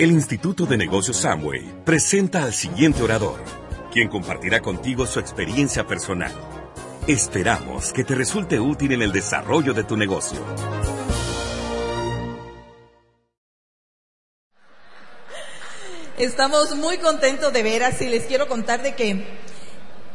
[0.00, 3.38] El Instituto de Negocios Samway presenta al siguiente orador,
[3.92, 6.32] quien compartirá contigo su experiencia personal.
[7.06, 10.42] Esperamos que te resulte útil en el desarrollo de tu negocio.
[16.16, 19.26] Estamos muy contentos de veras y les quiero contar de que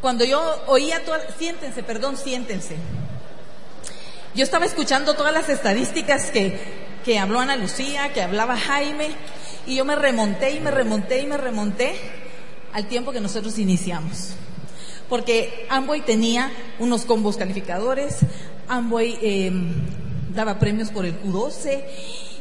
[0.02, 2.76] cuando yo oía todas, siéntense, perdón, siéntense.
[4.34, 6.60] Yo estaba escuchando todas las estadísticas que,
[7.06, 9.12] que habló Ana Lucía, que hablaba Jaime,
[9.68, 11.96] y yo me remonté y me remonté y me remonté
[12.74, 14.32] al tiempo que nosotros iniciamos.
[15.10, 18.18] Porque Amway tenía unos combos calificadores,
[18.68, 19.52] Amway eh,
[20.34, 21.84] daba premios por el Q12,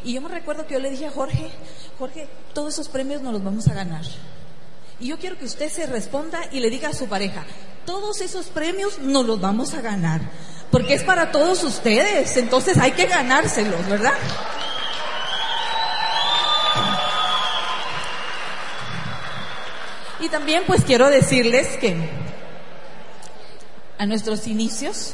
[0.05, 1.51] y yo me recuerdo que yo le dije a Jorge,
[1.99, 4.05] Jorge, todos esos premios no los vamos a ganar.
[5.01, 7.45] Y yo quiero que usted se responda y le diga a su pareja,
[7.85, 10.21] todos esos premios no los vamos a ganar,
[10.71, 14.15] porque es para todos ustedes, entonces hay que ganárselos, ¿verdad?
[20.25, 21.95] Y también pues quiero decirles que
[23.99, 25.13] a nuestros inicios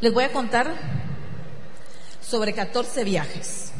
[0.00, 0.72] les voy a contar
[2.22, 3.72] sobre 14 viajes.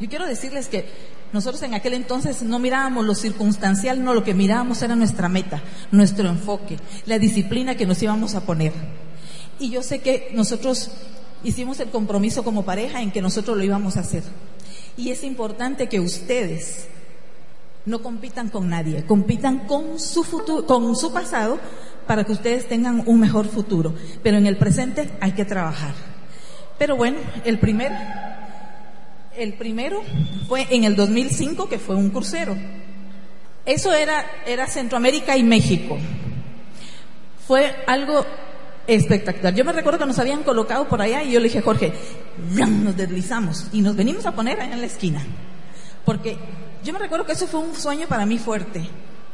[0.00, 0.90] Yo quiero decirles que
[1.32, 5.62] nosotros en aquel entonces no mirábamos lo circunstancial, no, lo que mirábamos era nuestra meta,
[5.92, 8.72] nuestro enfoque, la disciplina que nos íbamos a poner.
[9.60, 10.90] Y yo sé que nosotros
[11.44, 14.24] hicimos el compromiso como pareja en que nosotros lo íbamos a hacer.
[14.96, 16.88] Y es importante que ustedes
[17.86, 21.58] no compitan con nadie, compitan con su futuro, con su pasado
[22.06, 23.94] para que ustedes tengan un mejor futuro.
[24.22, 25.94] Pero en el presente hay que trabajar.
[26.78, 27.92] Pero bueno, el primer
[29.36, 30.02] el primero
[30.46, 32.56] fue en el 2005, que fue un crucero.
[33.64, 35.96] Eso era, era Centroamérica y México.
[37.46, 38.24] Fue algo
[38.86, 39.54] espectacular.
[39.54, 41.92] Yo me recuerdo que nos habían colocado por allá y yo le dije, Jorge,
[42.50, 45.22] nos deslizamos y nos venimos a poner en la esquina.
[46.04, 46.36] Porque
[46.84, 48.88] yo me recuerdo que eso fue un sueño para mí fuerte.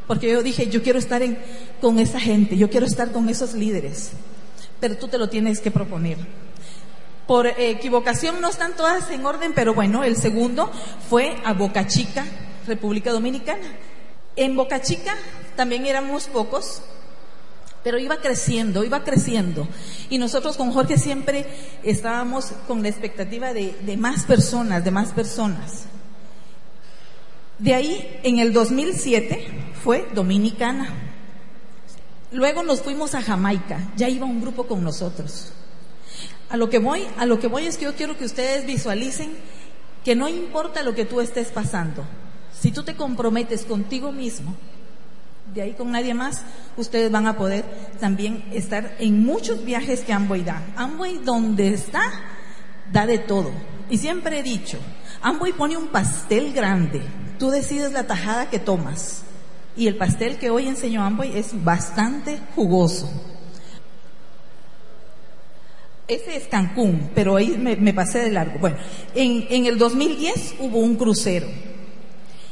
[0.06, 1.38] Porque yo dije, yo quiero estar en,
[1.80, 4.12] con esa gente, yo quiero estar con esos líderes.
[4.80, 6.16] Pero tú te lo tienes que proponer
[7.28, 10.72] por equivocación no están todas en orden, pero bueno, el segundo
[11.10, 12.24] fue a Boca Chica,
[12.66, 13.76] República Dominicana.
[14.34, 15.14] En Boca Chica
[15.54, 16.80] también éramos pocos,
[17.84, 19.68] pero iba creciendo, iba creciendo.
[20.08, 21.46] Y nosotros con Jorge siempre
[21.82, 25.84] estábamos con la expectativa de más personas, de más personas.
[27.58, 29.48] De ahí, en el 2007,
[29.82, 30.94] fue Dominicana.
[32.30, 35.52] Luego nos fuimos a Jamaica, ya iba un grupo con nosotros.
[36.50, 39.32] A lo que voy, a lo que voy es que yo quiero que ustedes visualicen
[40.04, 42.04] que no importa lo que tú estés pasando,
[42.58, 44.54] si tú te comprometes contigo mismo,
[45.54, 46.42] de ahí con nadie más,
[46.76, 47.64] ustedes van a poder
[48.00, 50.62] también estar en muchos viajes que Amway da.
[50.76, 52.02] Amway donde está,
[52.92, 53.50] da de todo.
[53.90, 54.78] Y siempre he dicho,
[55.22, 57.02] Amway pone un pastel grande,
[57.38, 59.22] tú decides la tajada que tomas.
[59.76, 63.08] Y el pastel que hoy enseñó Amway es bastante jugoso.
[66.08, 68.58] Ese es Cancún, pero ahí me, pasé de largo.
[68.58, 68.78] Bueno,
[69.14, 71.46] en, en, el 2010 hubo un crucero.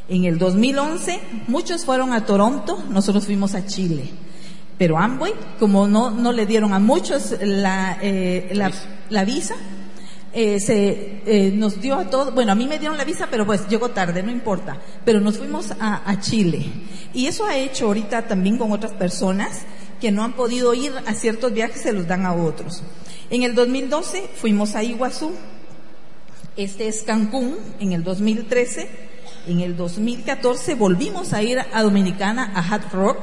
[0.08, 4.10] En el 2011 muchos fueron a Toronto, nosotros fuimos a Chile.
[4.78, 8.70] Pero Amway, como no, no le dieron a muchos la, eh, la,
[9.08, 9.54] la, visa,
[10.38, 13.46] eh, se eh, nos dio a todos, bueno, a mí me dieron la visa, pero
[13.46, 14.78] pues llegó tarde, no importa.
[15.02, 16.66] Pero nos fuimos a, Chile.
[17.14, 19.62] Y eso ha hecho ahorita también con otras personas
[19.98, 22.82] que no han podido ir a ciertos viajes, se los dan a otros.
[23.30, 25.32] En el 2012 fuimos a Iguazú,
[26.58, 28.90] este es Cancún, en el 2013,
[29.46, 33.16] en el 2014 volvimos a ir a Dominicana, a Hot Rock,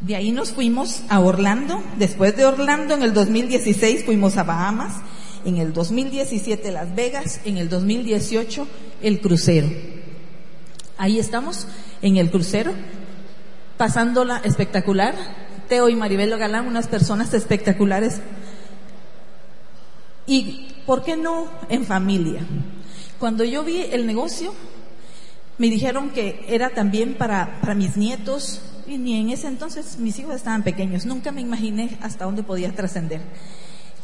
[0.00, 4.94] de ahí nos fuimos a Orlando, después de Orlando en el 2016 fuimos a Bahamas,
[5.44, 8.66] en el 2017 Las Vegas, en el 2018
[9.02, 9.68] el crucero.
[10.98, 11.66] Ahí estamos
[12.00, 12.72] en el crucero,
[13.76, 15.14] pasándola espectacular,
[15.68, 18.20] Teo y Maribel Galán, unas personas espectaculares.
[20.26, 22.40] Y, ¿por qué no en familia?
[23.18, 24.54] Cuando yo vi el negocio,
[25.58, 30.18] me dijeron que era también para, para mis nietos, y ni en ese entonces mis
[30.18, 33.20] hijos estaban pequeños, nunca me imaginé hasta dónde podía trascender.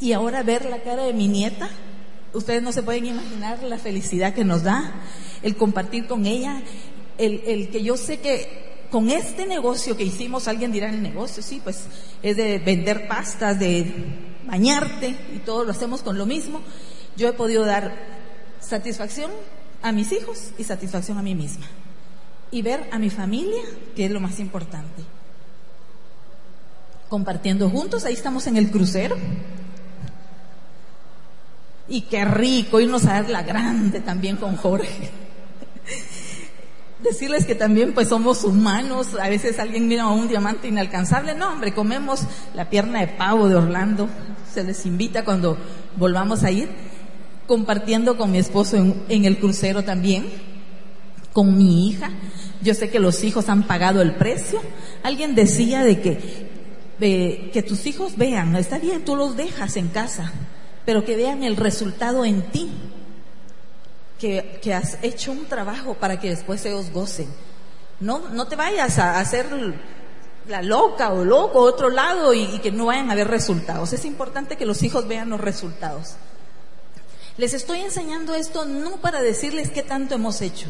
[0.01, 1.69] Y ahora ver la cara de mi nieta,
[2.33, 4.93] ustedes no se pueden imaginar la felicidad que nos da,
[5.43, 6.63] el compartir con ella,
[7.19, 11.43] el, el que yo sé que con este negocio que hicimos, alguien dirá el negocio,
[11.43, 11.87] sí, pues
[12.23, 13.93] es de vender pastas, de
[14.47, 16.61] bañarte y todo lo hacemos con lo mismo.
[17.17, 17.93] Yo he podido dar
[18.61, 19.31] satisfacción
[19.83, 21.67] a mis hijos y satisfacción a mí misma.
[22.55, 23.63] Y ver a mi familia,
[23.97, 25.03] que es lo más importante.
[27.09, 29.17] Compartiendo juntos, ahí estamos en el crucero.
[31.89, 35.11] Y qué rico irnos a ver la grande también con Jorge.
[37.03, 41.53] Decirles que también pues somos humanos, a veces alguien mira a un diamante inalcanzable, no
[41.53, 42.21] hombre, comemos
[42.55, 44.09] la pierna de pavo de Orlando,
[44.55, 45.59] se les invita cuando
[45.97, 46.71] volvamos a ir,
[47.49, 50.29] compartiendo con mi esposo en, el crucero también,
[51.33, 52.11] con mi hija,
[52.63, 54.61] yo sé que los hijos han pagado el precio,
[55.03, 60.33] alguien decía de que, que tus hijos vean, está bien, tú los dejas en casa,
[60.85, 62.71] pero que vean el resultado en ti,
[64.19, 67.29] que, has hecho un trabajo para que después ellos gocen.
[68.01, 69.47] No, no te vayas a hacer
[70.49, 73.93] la loca o loco otro lado y, y, que no vayan a haber resultados.
[73.93, 76.17] Es importante que los hijos vean los resultados.
[77.37, 80.69] Les estoy enseñando esto no para decirles qué tanto hemos hecho,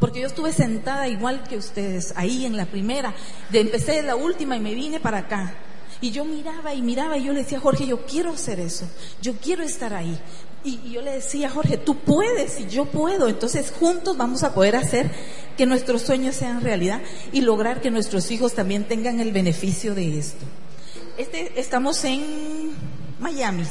[0.00, 3.14] porque yo estuve sentada igual que ustedes, ahí en la primera,
[3.50, 5.54] de empecé la última y me vine para acá.
[6.00, 8.88] Y yo miraba y miraba y yo le decía, Jorge, yo quiero hacer eso,
[9.20, 10.18] yo quiero estar ahí.
[10.64, 13.28] Y, yo le decía, Jorge, tú puedes y yo puedo.
[13.28, 15.10] Entonces juntos vamos a poder hacer
[15.56, 17.02] que nuestros sueños sean realidad
[17.32, 20.44] y lograr que nuestros hijos también tengan el beneficio de esto.
[21.18, 22.72] Este, estamos en
[23.18, 23.64] Miami.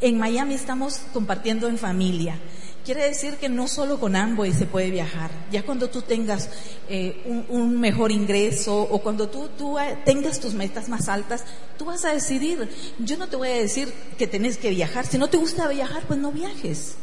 [0.00, 2.38] En Miami estamos compartiendo en familia.
[2.84, 5.30] Quiere decir que no solo con Amway se puede viajar.
[5.52, 6.48] Ya cuando tú tengas
[6.88, 11.44] eh, un, mejor ingreso o cuando tú, eh, tengas tus metas más altas,
[11.76, 12.70] tú vas a decidir.
[12.98, 15.06] Yo no te voy a decir que tenés que viajar.
[15.06, 16.96] Si no te gusta viajar, pues no viajes.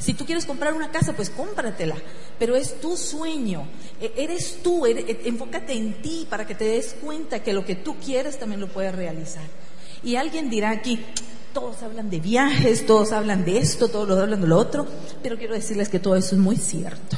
[0.00, 1.96] Si tú quieres comprar una casa, pues cómpratela.
[2.38, 3.68] Pero es tu sueño.
[4.00, 4.84] E, eres tú.
[4.84, 8.60] E, enfócate en ti para que te des cuenta que lo que tú quieres también
[8.60, 9.44] lo puedes realizar.
[10.02, 10.98] Y alguien dirá aquí,
[11.52, 14.86] todos hablan de viajes, todos hablan de esto, todos hablan de lo otro,
[15.22, 17.16] pero quiero decirles que todo eso es muy cierto.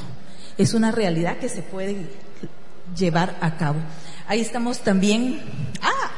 [0.58, 2.06] Es una realidad que se puede
[2.96, 3.80] llevar a cabo.
[4.26, 5.40] Ahí estamos también,
[5.80, 6.10] ah,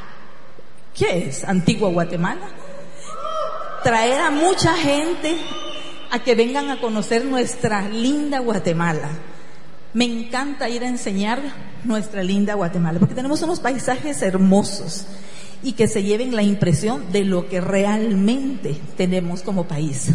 [0.93, 1.43] ¿qué es?
[1.43, 2.47] Antigua Guatemala.
[3.83, 5.37] Traer a mucha gente
[6.11, 9.09] a que vengan a conocer nuestra linda Guatemala.
[9.93, 11.41] Me encanta ir a enseñar
[11.83, 15.05] nuestra linda Guatemala, porque tenemos unos paisajes hermosos
[15.65, 20.11] y que se lleven la impresión de lo que realmente tenemos como país.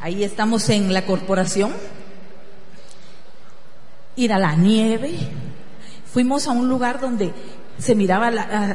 [0.00, 1.72] Ahí estamos en la corporación,
[4.14, 5.16] ir a la nieve,
[6.06, 7.32] fuimos a un lugar donde
[7.76, 8.28] se miraba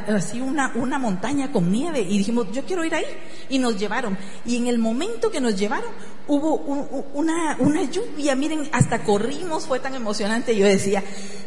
[0.08, 3.06] así una, una montaña con nieve y dijimos, yo quiero ir ahí.
[3.48, 4.18] Y nos llevaron.
[4.44, 5.90] Y en el momento que nos llevaron,
[6.26, 6.56] hubo
[7.14, 10.54] una, una lluvia, miren, hasta corrimos, fue tan emocionante.
[10.54, 11.02] Yo decía,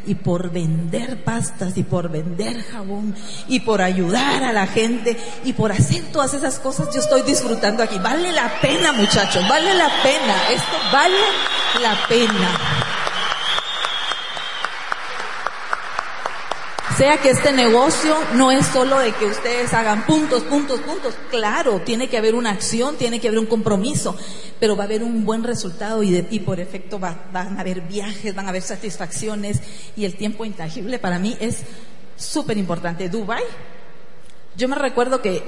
[0.05, 3.15] y por vender pastas, y por vender jabón,
[3.47, 7.83] y por ayudar a la gente, y por hacer todas esas cosas, yo estoy disfrutando
[7.83, 7.97] aquí.
[7.99, 10.35] Vale la pena, muchachos, vale la pena.
[10.51, 11.17] Esto vale
[11.81, 13.02] la pena.
[16.97, 21.15] Sea que este negocio no es solo de que ustedes hagan puntos, puntos, puntos.
[21.29, 24.15] Claro, tiene que haber una acción, tiene que haber un compromiso,
[24.59, 27.61] pero va a haber un buen resultado y, de, y por efecto va, van a
[27.61, 29.61] haber viajes, van a haber satisfacciones
[29.95, 31.63] y el tiempo intangible para mí es
[32.15, 33.09] súper importante.
[33.09, 33.43] Dubai,
[34.55, 35.43] yo me recuerdo que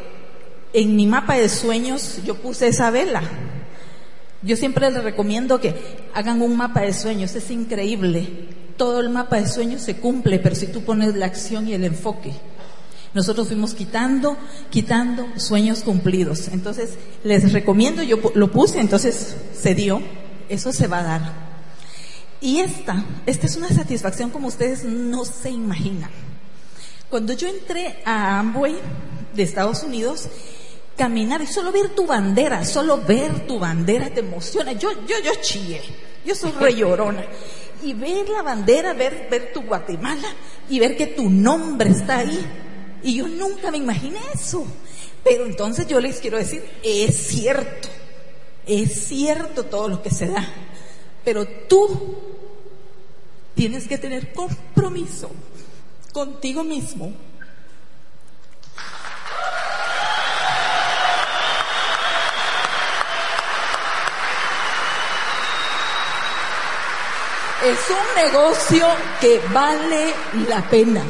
[0.74, 3.22] en mi mapa de sueños yo puse esa vela.
[4.42, 5.76] Yo siempre les recomiendo que
[6.14, 10.56] hagan un mapa de sueños, es increíble todo el mapa de sueños se cumple, pero
[10.56, 12.34] si tú pones la acción y el enfoque.
[13.14, 14.38] Nosotros fuimos quitando,
[14.70, 16.50] quitando sueños cumplidos.
[16.50, 20.02] Entonces, les recomiendo, yo lo puse, entonces se dio,
[20.50, 21.46] eso se va a dar.
[22.42, 26.12] Y esta, esta es una satisfacción como ustedes no se imaginan.
[27.10, 28.76] Cuando yo entré a Amway
[29.34, 30.28] de Estados Unidos,
[30.98, 34.74] caminar y solo ver tu bandera, solo ver tu bandera te emociona.
[34.74, 35.82] Yo, yo, yo chillé.
[36.26, 37.24] Yo soy re llorona
[37.86, 40.28] y ver la bandera, ver, ver tu Guatemala
[40.70, 42.46] y ver que tu nombre está ahí.
[43.04, 44.66] Y yo nunca me imaginé eso.
[45.24, 47.88] Pero entonces yo les quiero decir, es cierto,
[48.66, 50.48] es cierto todo lo que se da.
[51.24, 52.18] Pero tú
[53.54, 55.30] tienes que tener compromiso
[56.12, 57.14] contigo mismo
[67.70, 68.86] es un negocio
[69.20, 70.14] que vale
[70.48, 71.04] la pena.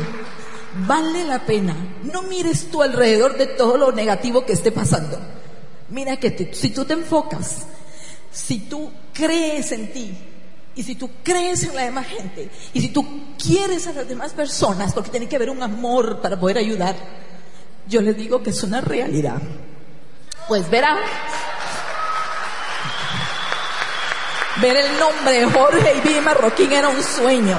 [0.87, 1.75] Vale la pena.
[2.03, 5.19] No mires tú alrededor de todo lo negativo que esté pasando.
[5.89, 7.63] Mira que si tú te enfocas,
[8.31, 10.17] si tú crees en ti,
[10.75, 13.05] y si tú crees en la demás gente, y si tú
[13.41, 16.95] quieres a las demás personas, porque tiene que haber un amor para poder ayudar,
[17.87, 19.41] yo les digo que es una realidad.
[20.47, 20.97] Pues verán,
[24.61, 27.57] Ver el nombre de Jorge y Marroquín era un sueño.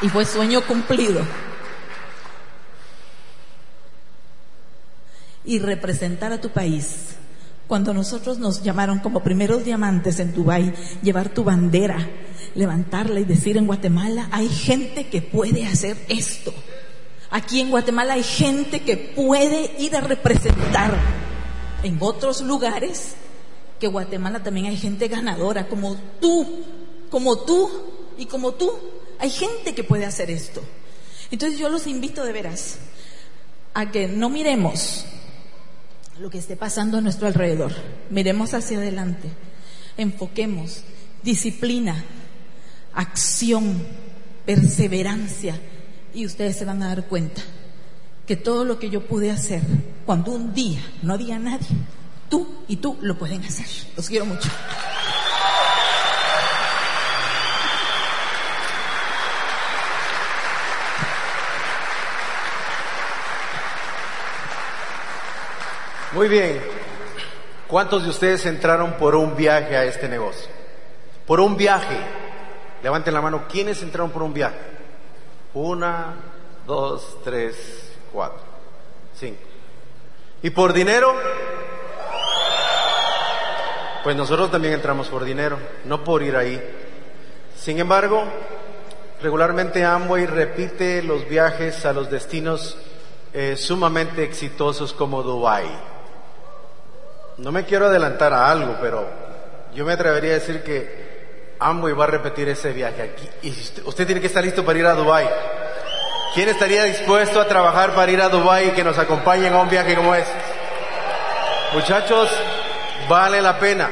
[0.00, 1.20] Y fue sueño cumplido.
[5.44, 7.16] Y representar a tu país
[7.66, 10.72] Cuando nosotros nos llamaron como primeros diamantes en Dubái,
[11.02, 11.98] llevar tu bandera,
[12.54, 16.54] levantarla y decir en Guatemala, hay gente que puede hacer esto.
[17.30, 20.96] Aquí en Guatemala hay gente que puede ir a representar
[21.82, 23.16] en otros lugares
[23.78, 26.46] que Guatemala también hay gente ganadora como tú,
[27.10, 27.70] como tú
[28.16, 28.72] y como tú.
[29.18, 30.62] Hay gente que puede hacer esto.
[31.30, 32.78] Entonces yo los invito de veras
[33.74, 35.04] a que no miremos
[36.20, 37.72] lo que esté pasando a nuestro alrededor.
[38.10, 39.28] Miremos hacia adelante,
[39.96, 40.82] enfoquemos,
[41.22, 42.04] disciplina,
[42.94, 43.86] acción,
[44.44, 45.60] perseverancia
[46.14, 47.42] y ustedes se van a dar cuenta
[48.26, 49.62] que todo lo que yo pude hacer
[50.04, 51.66] cuando un día no había nadie,
[52.28, 53.66] tú y tú lo pueden hacer.
[53.96, 54.48] Los quiero mucho.
[66.12, 66.60] Muy bien.
[67.68, 70.48] ¿Cuántos de ustedes entraron por un viaje a este negocio?
[71.26, 71.98] Por un viaje.
[72.82, 73.44] Levanten la mano.
[73.48, 74.58] ¿Quiénes entraron por un viaje?
[75.52, 76.14] Una,
[76.66, 78.40] dos, tres, cuatro,
[79.14, 79.42] cinco.
[80.42, 81.14] ¿Y por dinero?
[84.08, 86.58] Pues nosotros también entramos por dinero, no por ir ahí.
[87.54, 88.24] Sin embargo,
[89.20, 92.78] regularmente Amway repite los viajes a los destinos
[93.34, 95.66] eh, sumamente exitosos como Dubai.
[97.36, 99.06] No me quiero adelantar a algo, pero
[99.74, 103.28] yo me atrevería a decir que Amway va a repetir ese viaje aquí.
[103.42, 105.28] Y usted, tiene que estar listo para ir a Dubai.
[106.34, 109.68] ¿Quién estaría dispuesto a trabajar para ir a Dubai y que nos acompañen a un
[109.68, 110.32] viaje como ese?
[111.74, 112.30] Muchachos,
[113.08, 113.88] vale la pena.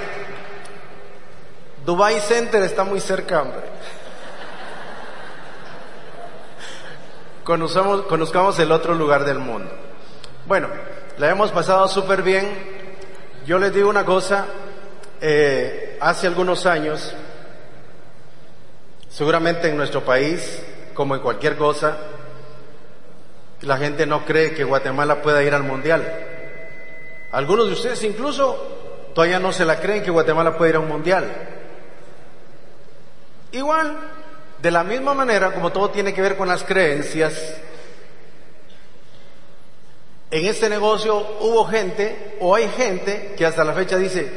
[1.85, 3.63] Dubai Center está muy cerca, hombre.
[7.45, 9.71] Conozcamos, el otro lugar del mundo.
[10.47, 10.69] Bueno,
[11.17, 12.77] la hemos pasado súper bien.
[13.47, 14.47] Yo les digo una cosa,
[15.21, 17.15] eh, hace algunos años,
[19.09, 20.61] seguramente en nuestro país,
[20.93, 21.97] como en cualquier cosa,
[23.61, 26.03] la gente no cree que Guatemala pueda ir al Mundial.
[27.31, 28.76] Algunos de ustedes incluso
[29.17, 31.25] todavía no se la creen que Guatemala puede ir a un Mundial.
[33.51, 33.97] Igual,
[34.61, 37.33] de la misma manera como todo tiene que ver con las creencias,
[40.31, 44.31] en este negocio hubo gente, o hay gente, que hasta la fecha dice,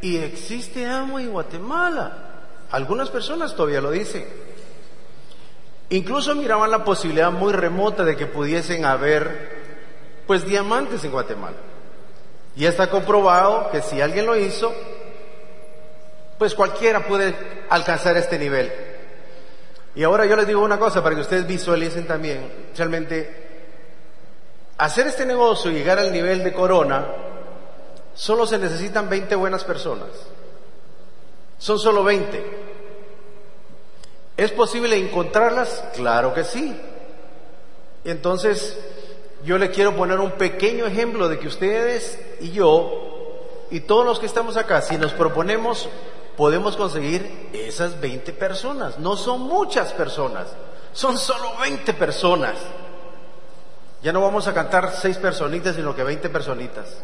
[0.00, 2.46] y existe amo en Guatemala.
[2.70, 4.26] Algunas personas todavía lo dicen.
[5.90, 9.58] Incluso miraban la posibilidad muy remota de que pudiesen haber,
[10.26, 11.71] pues, diamantes en Guatemala.
[12.56, 14.72] Y está comprobado que si alguien lo hizo,
[16.38, 17.34] pues cualquiera puede
[17.70, 18.72] alcanzar este nivel.
[19.94, 23.50] Y ahora yo les digo una cosa para que ustedes visualicen también realmente
[24.78, 27.06] hacer este negocio y llegar al nivel de corona,
[28.14, 30.08] solo se necesitan 20 buenas personas.
[31.58, 32.72] Son solo 20.
[34.36, 35.84] ¿Es posible encontrarlas?
[35.94, 36.76] Claro que sí.
[38.04, 38.76] Entonces,
[39.44, 44.18] yo le quiero poner un pequeño ejemplo de que ustedes y yo y todos los
[44.18, 45.88] que estamos acá, si nos proponemos,
[46.36, 48.98] podemos conseguir esas 20 personas.
[48.98, 50.48] No son muchas personas,
[50.92, 52.54] son solo 20 personas.
[54.02, 56.98] Ya no vamos a cantar seis personitas, sino que veinte personitas.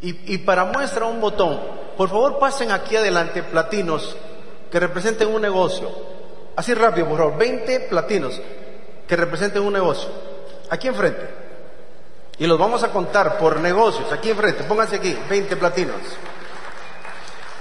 [0.00, 1.60] Y, y, para muestra un botón,
[1.96, 4.16] por favor pasen aquí adelante platinos
[4.70, 5.90] que representen un negocio.
[6.56, 8.40] Así rápido, por favor, 20 platinos
[9.06, 10.08] que representen un negocio.
[10.70, 11.28] Aquí enfrente.
[12.38, 14.64] Y los vamos a contar por negocios, aquí enfrente.
[14.64, 15.96] Pónganse aquí, 20 platinos.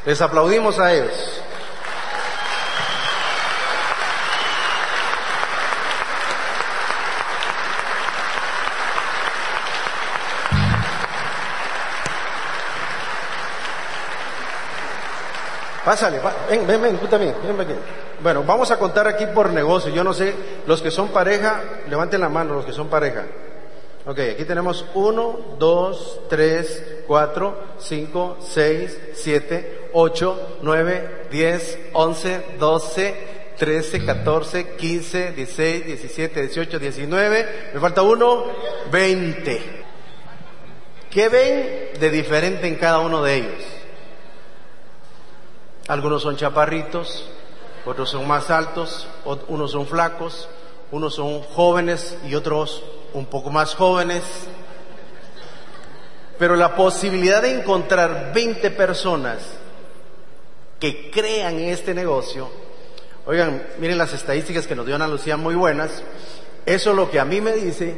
[0.05, 1.41] Les aplaudimos a ellos.
[15.83, 17.73] Pásale, ven, ven, ven, tú también, ven aquí.
[18.19, 19.93] Bueno, vamos a contar aquí por negocio.
[19.93, 20.33] Yo no sé,
[20.65, 23.25] los que son pareja, levanten la mano, los que son pareja.
[24.05, 33.53] Ok, aquí tenemos uno, dos, tres, cuatro, cinco, seis, siete, ocho, nueve, diez, once, doce,
[33.57, 37.69] trece, catorce, quince, dieciséis, diecisiete, dieciocho, diecinueve.
[37.73, 38.45] Me falta uno,
[38.89, 39.83] veinte.
[41.09, 43.63] ¿Qué ven de diferente en cada uno de ellos?
[45.87, 47.29] Algunos son chaparritos,
[47.87, 49.07] otros son más altos,
[49.47, 50.49] unos son flacos,
[50.91, 54.23] unos son jóvenes y otros un poco más jóvenes.
[56.37, 59.39] Pero la posibilidad de encontrar 20 personas
[60.79, 62.49] que crean en este negocio,
[63.25, 66.03] oigan, miren las estadísticas que nos dio Ana Lucía muy buenas,
[66.65, 67.97] eso lo que a mí me dice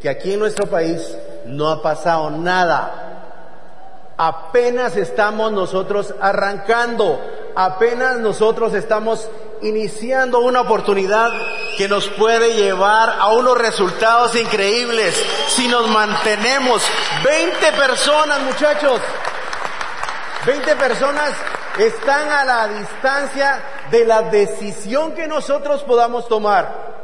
[0.00, 4.14] que aquí en nuestro país no ha pasado nada.
[4.16, 7.20] Apenas estamos nosotros arrancando,
[7.56, 9.28] apenas nosotros estamos
[9.62, 11.32] iniciando una oportunidad
[11.78, 16.86] que nos puede llevar a unos resultados increíbles si nos mantenemos.
[17.24, 19.00] 20 personas, muchachos.
[20.44, 21.32] 20 personas
[21.78, 26.94] están a la distancia de la decisión que nosotros podamos tomar.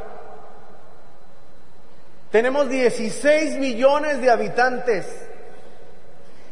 [2.31, 5.05] Tenemos 16 millones de habitantes.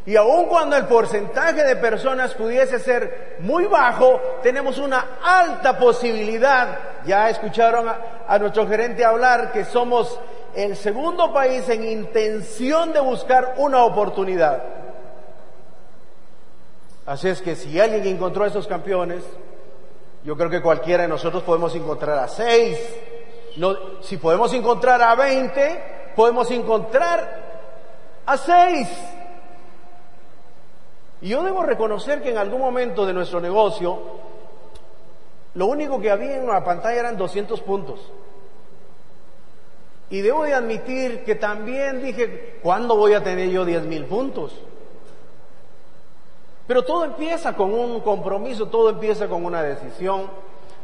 [0.05, 6.79] Y aun cuando el porcentaje de personas pudiese ser muy bajo, tenemos una alta posibilidad.
[7.05, 10.20] Ya escucharon a, nuestro gerente hablar que somos
[10.55, 14.63] el segundo país en intención de buscar una oportunidad.
[17.05, 19.24] Así es que si alguien encontró a esos campeones,
[20.24, 22.79] yo creo que cualquiera de nosotros podemos encontrar a seis.
[23.58, 27.51] No, si podemos encontrar a veinte, podemos encontrar
[28.25, 28.88] a seis.
[31.21, 33.99] Y yo debo reconocer que en algún momento de nuestro negocio,
[35.53, 37.99] lo único que había en la pantalla eran 200 puntos.
[40.09, 44.59] Y debo de admitir que también dije, ¿cuándo voy a tener yo 10 mil puntos?
[46.67, 50.29] Pero todo empieza con un compromiso, todo empieza con una decisión.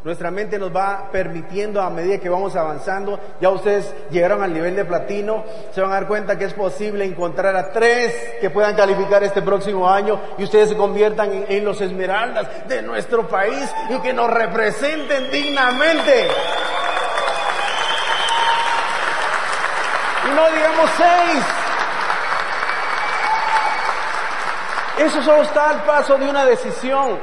[0.07, 3.19] Nuestra mente nos va permitiendo a medida que vamos avanzando.
[3.41, 7.03] Ya ustedes llegaron al nivel de platino, se van a dar cuenta que es posible
[7.03, 11.81] encontrar a tres que puedan calificar este próximo año y ustedes se conviertan en, los
[11.81, 16.27] esmeraldas de nuestro país y que nos representen dignamente.
[20.23, 21.43] Y no digamos seis.
[24.99, 27.19] Eso solo está al paso de una decisión.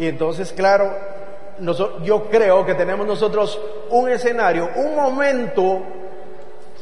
[0.00, 0.90] Y entonces, claro,
[2.02, 5.82] yo creo que tenemos nosotros un escenario, un momento,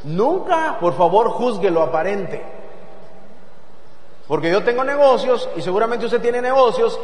[0.05, 2.41] nunca, por favor, juzgue lo aparente.
[4.29, 6.97] Porque yo tengo negocios, y seguramente usted tiene negocios,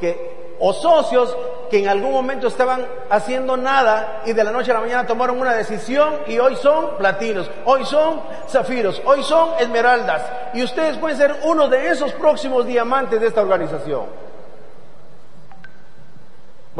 [0.00, 1.36] que, o socios
[1.70, 5.40] que en algún momento estaban haciendo nada y de la noche a la mañana tomaron
[5.40, 10.22] una decisión y hoy son platinos, hoy son zafiros, hoy son esmeraldas.
[10.52, 14.29] Y ustedes pueden ser uno de esos próximos diamantes de esta organización.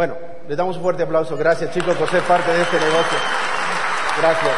[0.00, 0.16] Bueno,
[0.48, 1.36] les damos un fuerte aplauso.
[1.36, 3.18] Gracias chicos por ser parte de este negocio.
[4.18, 4.56] Gracias.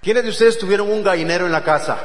[0.00, 1.98] ¿Quiénes de ustedes tuvieron un gallinero en la casa?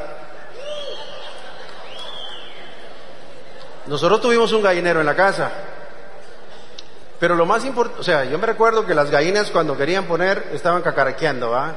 [3.86, 5.52] Nosotros tuvimos un gallinero en la casa.
[7.22, 10.50] Pero lo más importante, o sea, yo me recuerdo que las gallinas cuando querían poner
[10.54, 11.76] estaban cacaraqueando, ¿va?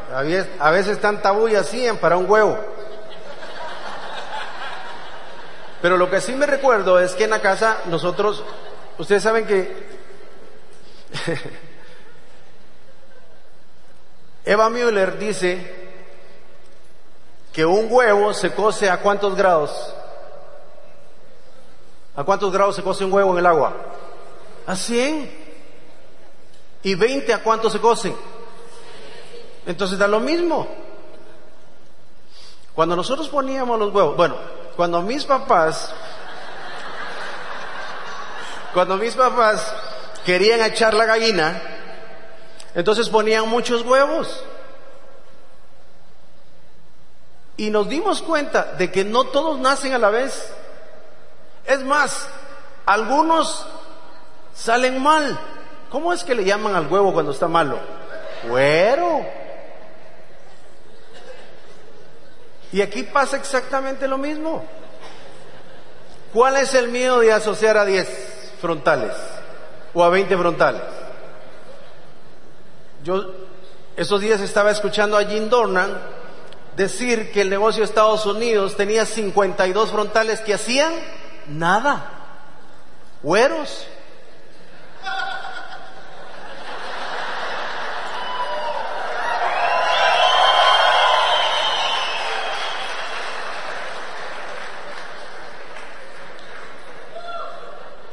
[0.59, 2.59] A veces tanta bulla hacían para un huevo.
[5.83, 8.42] Pero lo que sí me recuerdo es que en la casa nosotros,
[8.96, 9.87] ustedes saben que
[14.46, 15.90] Eva Müller dice
[17.52, 19.94] que un huevo se cose a cuántos grados?
[22.16, 23.93] ¿A cuántos grados se cose un huevo en el agua?
[24.66, 25.44] A 100.
[26.83, 28.14] ¿Y 20 a cuánto se cocen?
[29.66, 30.68] Entonces da lo mismo.
[32.74, 34.37] Cuando nosotros poníamos los huevos, bueno,
[34.77, 35.92] cuando mis papás,
[38.72, 39.72] cuando mis papás
[40.27, 41.62] querían echar la gallina,
[42.74, 44.44] entonces ponían muchos huevos.
[47.57, 50.53] Y nos dimos cuenta de que no todos nacen a la vez.
[51.64, 52.27] Es más,
[52.85, 53.64] algunos
[54.55, 55.38] salen mal.
[55.90, 57.79] ¿Cómo es que le llaman al huevo cuando está malo?
[58.49, 59.25] Güero.
[62.73, 64.64] Y aquí pasa exactamente lo mismo.
[66.33, 69.12] ¿Cuál es el miedo de asociar a 10 frontales
[69.93, 70.83] o a 20 frontales?
[73.05, 73.45] Yo
[73.97, 75.97] esos días estaba escuchando a Jim Dornan
[76.75, 80.93] decir que el negocio de Estados Unidos tenía 52 frontales que hacían
[81.47, 82.11] nada.
[83.23, 83.87] Güeros.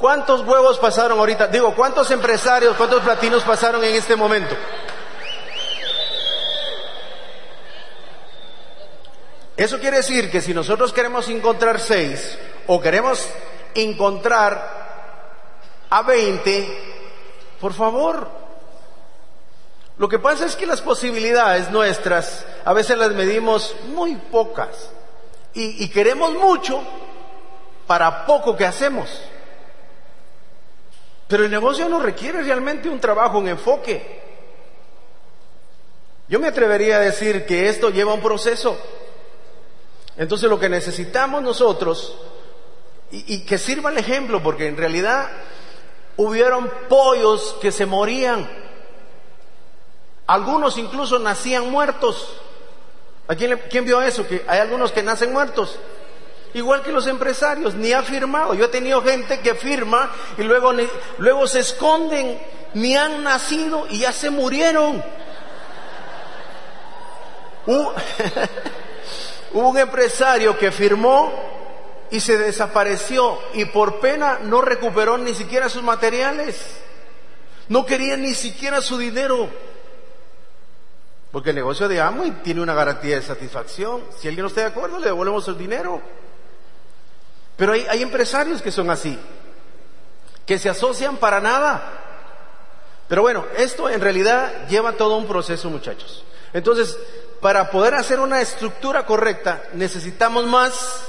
[0.02, 1.46] ¿Cuántos huevos pasaron ahorita?
[1.46, 4.56] Digo, ¿cuántos empresarios, cuántos platinos pasaron en este momento?
[9.56, 12.36] Eso quiere decir que si nosotros queremos encontrar seis
[12.66, 13.30] o queremos
[13.76, 16.68] encontrar a veinte,
[17.60, 18.28] por favor.
[20.00, 24.90] Lo que pasa es que las posibilidades nuestras a veces las medimos muy pocas
[25.54, 26.82] y, y queremos mucho
[27.86, 29.08] para poco que hacemos.
[31.32, 34.20] Pero el negocio no requiere realmente un trabajo, un enfoque.
[36.28, 38.78] Yo me atrevería a decir que esto lleva un proceso.
[40.18, 42.18] Entonces lo que necesitamos nosotros,
[43.12, 45.32] y, que sirva el ejemplo, porque en realidad
[46.18, 48.50] hubieron pollos que se morían.
[50.28, 52.28] Algunos incluso nacían muertos.
[53.30, 54.28] ¿A quién, quién vio eso?
[54.28, 55.80] Que hay algunos que nacen muertos.
[56.54, 58.54] Igual que los empresarios, ni ha firmado.
[58.54, 60.74] Yo he tenido gente que firma y luego,
[61.18, 62.40] luego se esconden,
[62.74, 65.02] ni han nacido y ya se murieron.
[67.66, 67.94] Hubo,
[69.54, 71.32] un empresario que firmó
[72.10, 76.60] y se desapareció y por pena no recuperó ni siquiera sus materiales.
[77.70, 79.48] No quería ni siquiera su dinero.
[81.32, 84.04] Porque el negocio de Amway tiene una garantía de satisfacción.
[84.18, 86.02] Si alguien no está de acuerdo, le devolvemos el dinero.
[87.58, 89.18] Pero hay, empresarios que son así,
[90.46, 91.82] que se asocian para nada.
[93.08, 96.24] Pero bueno, esto en realidad lleva todo un proceso, muchachos.
[96.54, 96.98] Entonces,
[97.42, 101.06] para poder hacer una estructura correcta necesitamos más.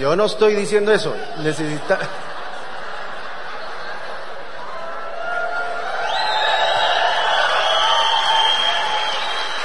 [0.00, 1.14] Yo no estoy diciendo eso.
[1.38, 1.98] Necesita.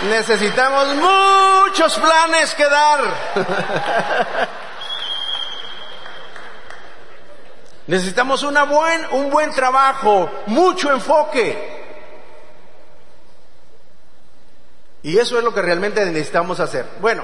[0.07, 2.99] Necesitamos muchos planes que dar.
[7.87, 11.79] Necesitamos una buen, un buen trabajo, mucho enfoque.
[15.01, 16.85] Y eso es lo que realmente necesitamos hacer.
[17.01, 17.23] Bueno,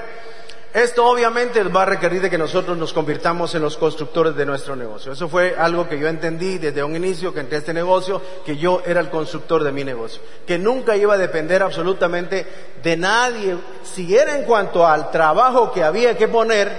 [0.76, 4.76] esto obviamente va a requerir de que nosotros nos convirtamos en los constructores de nuestro
[4.76, 5.10] negocio.
[5.10, 8.58] Eso fue algo que yo entendí desde un inicio que entré a este negocio, que
[8.58, 12.46] yo era el constructor de mi negocio, que nunca iba a depender absolutamente
[12.82, 16.70] de nadie, si era en cuanto al trabajo que había que poner,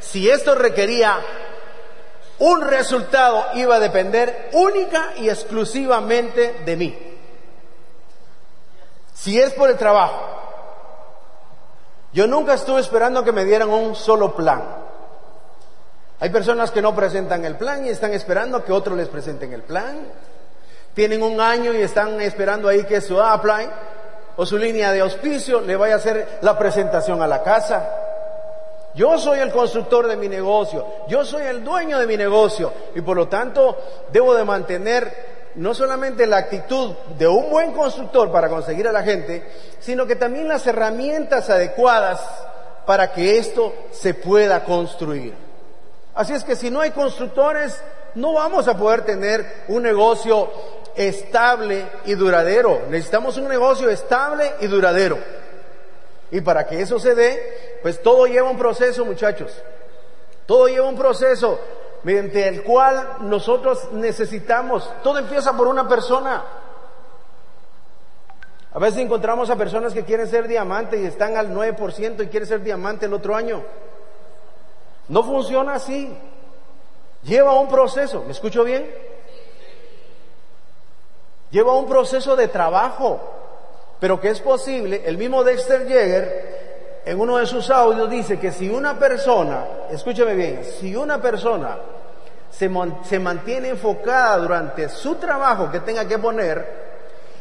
[0.00, 1.16] si esto requería
[2.40, 6.98] un resultado, iba a depender única y exclusivamente de mí.
[9.14, 10.43] Si es por el trabajo,
[12.14, 14.62] yo nunca estuve esperando que me dieran un solo plan.
[16.20, 19.62] Hay personas que no presentan el plan y están esperando que otros les presenten el
[19.62, 19.98] plan.
[20.94, 23.68] Tienen un año y están esperando ahí que su apply
[24.36, 27.84] o su línea de auspicio le vaya a hacer la presentación a la casa.
[28.94, 33.00] Yo soy el constructor de mi negocio, yo soy el dueño de mi negocio y
[33.00, 33.76] por lo tanto
[34.12, 39.02] debo de mantener no solamente la actitud de un buen constructor para conseguir a la
[39.02, 39.42] gente,
[39.80, 42.20] sino que también las herramientas adecuadas
[42.86, 45.34] para que esto se pueda construir.
[46.14, 47.82] Así es que si no hay constructores,
[48.14, 50.50] no vamos a poder tener un negocio
[50.94, 52.82] estable y duradero.
[52.88, 55.18] Necesitamos un negocio estable y duradero.
[56.30, 59.52] Y para que eso se dé, pues todo lleva un proceso, muchachos.
[60.46, 61.58] Todo lleva un proceso
[62.04, 64.88] mediante el cual nosotros necesitamos.
[65.02, 66.44] Todo empieza por una persona.
[68.72, 72.48] A veces encontramos a personas que quieren ser diamante y están al 9% y quieren
[72.48, 73.62] ser diamante el otro año.
[75.08, 76.14] No funciona así.
[77.22, 78.22] Lleva un proceso.
[78.26, 78.90] ¿Me escucho bien?
[81.50, 83.20] Lleva un proceso de trabajo.
[83.98, 88.50] Pero que es posible, el mismo Dexter Yeager en uno de sus audios dice que
[88.50, 91.78] si una persona, escúcheme bien, si una persona
[92.58, 96.84] se, mantiene enfocada durante su trabajo que tenga que poner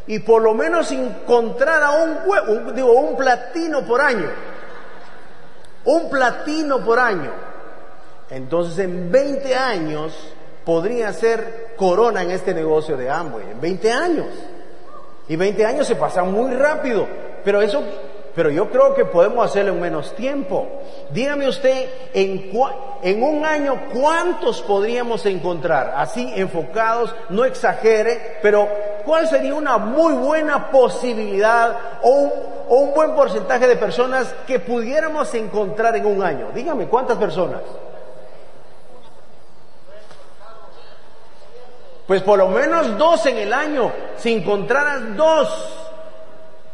[0.07, 4.29] y por lo menos encontrar a un, digo, un platino por año,
[5.85, 7.31] un platino por año,
[8.29, 10.33] entonces en 20 años
[10.65, 14.27] podría ser corona en este negocio de Amway, en 20 años.
[15.27, 17.07] Y 20 años se pasan muy rápido,
[17.45, 17.81] pero eso
[18.35, 20.67] pero yo creo que podemos hacerlo en menos tiempo.
[21.11, 22.51] Dígame usted, en,
[23.03, 25.93] en un año, ¿cuántos podríamos encontrar?
[25.95, 28.67] Así, enfocados, no exagere, pero
[29.05, 32.31] ¿cuál sería una muy buena posibilidad o un,
[32.69, 36.49] o un buen porcentaje de personas que pudiéramos encontrar en un año?
[36.53, 37.61] Dígame, ¿cuántas personas?
[42.07, 43.91] Pues por lo menos dos en el año.
[44.17, 45.82] Si encontraras dos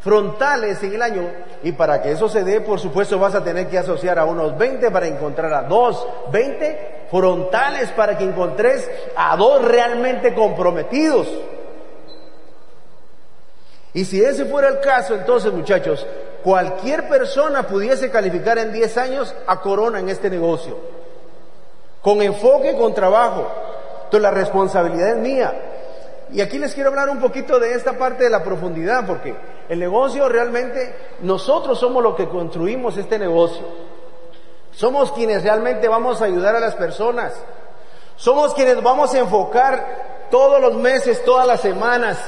[0.00, 1.28] frontales en el año.
[1.62, 4.56] Y para que eso se dé, por supuesto, vas a tener que asociar a unos
[4.56, 11.28] 20 para encontrar a dos, 20 frontales para que encontres a dos realmente comprometidos.
[13.92, 16.06] Y si ese fuera el caso, entonces muchachos,
[16.44, 20.76] cualquier persona pudiese calificar en 10 años a corona en este negocio.
[22.00, 23.50] Con enfoque, con trabajo.
[24.04, 25.52] Entonces la responsabilidad es mía.
[26.32, 29.34] Y aquí les quiero hablar un poquito de esta parte de la profundidad, porque
[29.68, 33.62] el negocio realmente, nosotros somos los que construimos este negocio.
[34.72, 37.34] Somos quienes realmente vamos a ayudar a las personas.
[38.16, 42.18] Somos quienes vamos a enfocar todos los meses, todas las semanas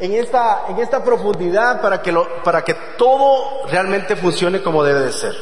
[0.00, 5.00] en esta, en esta profundidad para que, lo, para que todo realmente funcione como debe
[5.00, 5.34] de ser.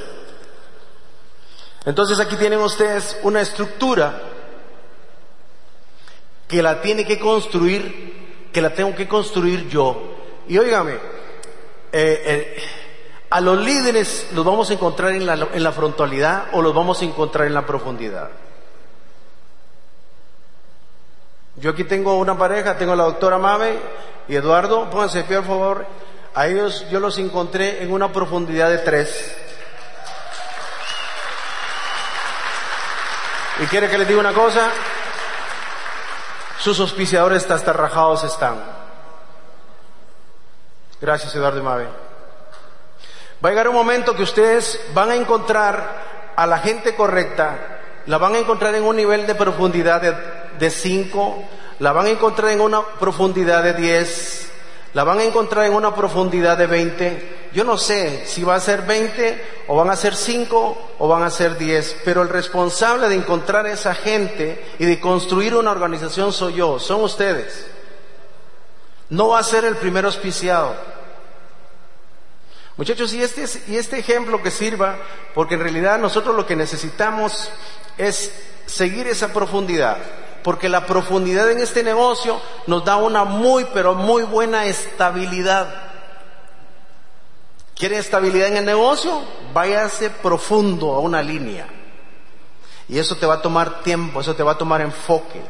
[1.85, 4.13] Entonces aquí tienen ustedes una estructura
[6.53, 10.17] que la tiene que construir, que la tengo que construir yo.
[10.47, 10.99] Y óigame, eh,
[11.93, 12.63] eh,
[13.31, 17.07] a los líderes los vamos a encontrar en la, en frontalidad o los vamos a
[17.07, 18.29] encontrar en la profundidad.
[21.57, 23.73] Yo aquí tengo una pareja, tengo a la doctora Mame
[24.29, 25.87] y Eduardo, pónganse pie por favor.
[26.35, 29.39] A ellos yo los encontré en una profundidad de tres.
[33.59, 34.71] ¿Y quiere que les diga una cosa?
[36.63, 38.55] Sus auspiciadores hasta rajados están.
[41.01, 41.89] Gracias Eduardo y Mave.
[43.45, 48.17] Va a llegar un momento que ustedes van a encontrar a la gente correcta, la
[48.19, 50.03] van a encontrar en un nivel de profundidad
[50.57, 51.45] de 5,
[51.81, 54.52] la van a encontrar en una profundidad de 10,
[54.95, 57.49] la van a encontrar en una profundidad de 20.
[57.55, 61.23] Yo no sé si va a ser 20 o van a ser 5 o van
[61.23, 65.71] a ser 10, pero el responsable de encontrar a esa gente y de construir una
[65.71, 67.67] organización soy yo, son ustedes.
[69.09, 70.75] No va a ser el primer auspiciado.
[72.77, 74.97] Muchachos, y este, y este ejemplo que sirva,
[75.35, 77.51] porque en realidad nosotros lo que necesitamos
[77.99, 78.33] es
[78.67, 79.99] seguir esa profundidad
[80.43, 85.93] porque la profundidad en este negocio nos da una muy, pero muy buena estabilidad.
[87.75, 89.23] ¿Quiere estabilidad en el negocio?
[89.53, 91.67] Váyase profundo a una línea.
[92.89, 95.41] Y eso te va a tomar tiempo, eso te va a tomar enfoque.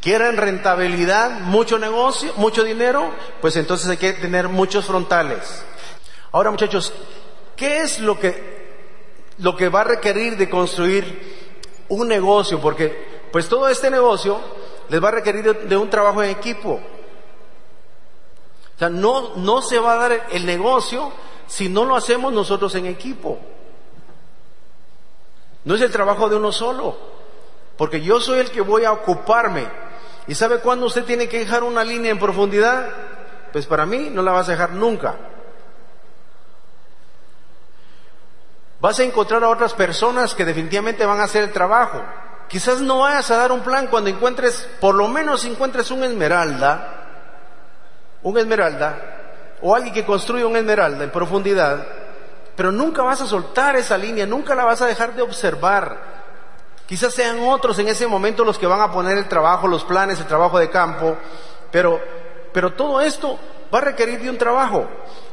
[0.00, 3.12] ¿Quieren rentabilidad, mucho negocio, mucho dinero?
[3.40, 5.64] Pues entonces hay que tener muchos frontales.
[6.32, 6.92] Ahora muchachos,
[7.54, 12.60] ¿qué es lo que, lo que va a requerir de construir un negocio?
[12.60, 14.38] Porque pues todo este negocio
[14.90, 16.74] les va a requerir de, un trabajo en equipo.
[18.74, 21.10] O sea, no, no se va a dar el negocio
[21.46, 23.38] si no lo hacemos nosotros en equipo.
[25.64, 26.96] No es el trabajo de uno solo,
[27.78, 29.66] porque yo soy el que voy a ocuparme.
[30.26, 32.86] ¿Y sabe cuándo usted tiene que dejar una línea en profundidad?
[33.50, 35.16] Pues para mí no la vas a dejar nunca.
[38.80, 42.02] Vas a encontrar a otras personas que definitivamente van a hacer el trabajo.
[42.52, 46.86] Quizás no vayas a dar un plan cuando encuentres, por lo menos encuentres un esmeralda,
[48.22, 51.82] un esmeralda, o alguien que construye un esmeralda en profundidad,
[52.54, 55.96] pero nunca vas a soltar esa línea, nunca la vas a dejar de observar.
[56.84, 60.20] Quizás sean otros en ese momento los que van a poner el trabajo, los planes,
[60.20, 61.16] el trabajo de campo,
[61.70, 62.02] pero,
[62.52, 63.38] pero todo esto
[63.74, 64.86] va a requerir de un trabajo.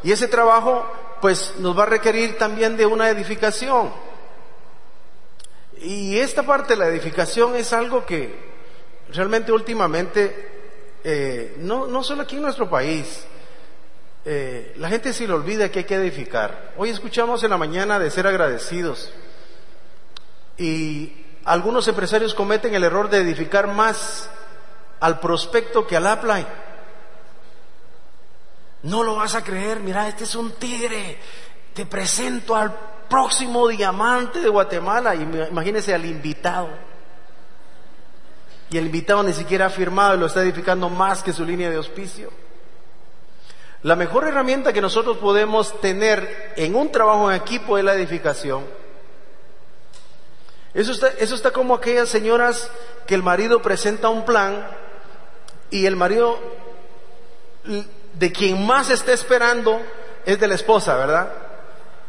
[0.03, 3.91] Y ese trabajo, pues, nos va a requerir también de una edificación.
[5.81, 8.35] Y esta parte de la edificación es algo que
[9.13, 10.49] realmente últimamente,
[11.03, 13.25] eh, no, no solo aquí en nuestro país,
[14.25, 16.73] eh, la gente se le olvida que hay que edificar.
[16.77, 19.13] Hoy escuchamos en la mañana de ser agradecidos
[20.57, 24.29] y algunos empresarios cometen el error de edificar más
[24.99, 26.47] al prospecto que al upline.
[28.83, 31.17] No lo vas a creer, mira, este es un tigre,
[31.73, 35.15] te presento al próximo diamante de Guatemala.
[35.15, 36.69] Imagínese al invitado.
[38.69, 41.69] Y el invitado ni siquiera ha firmado y lo está edificando más que su línea
[41.69, 42.32] de auspicio.
[43.82, 48.65] La mejor herramienta que nosotros podemos tener en un trabajo en equipo es la edificación.
[50.74, 52.69] Eso está, eso está como aquellas señoras
[53.08, 54.67] que el marido presenta un plan
[55.72, 56.38] y el marido
[58.13, 59.82] de quien más está esperando
[60.26, 61.48] es de la esposa, ¿verdad?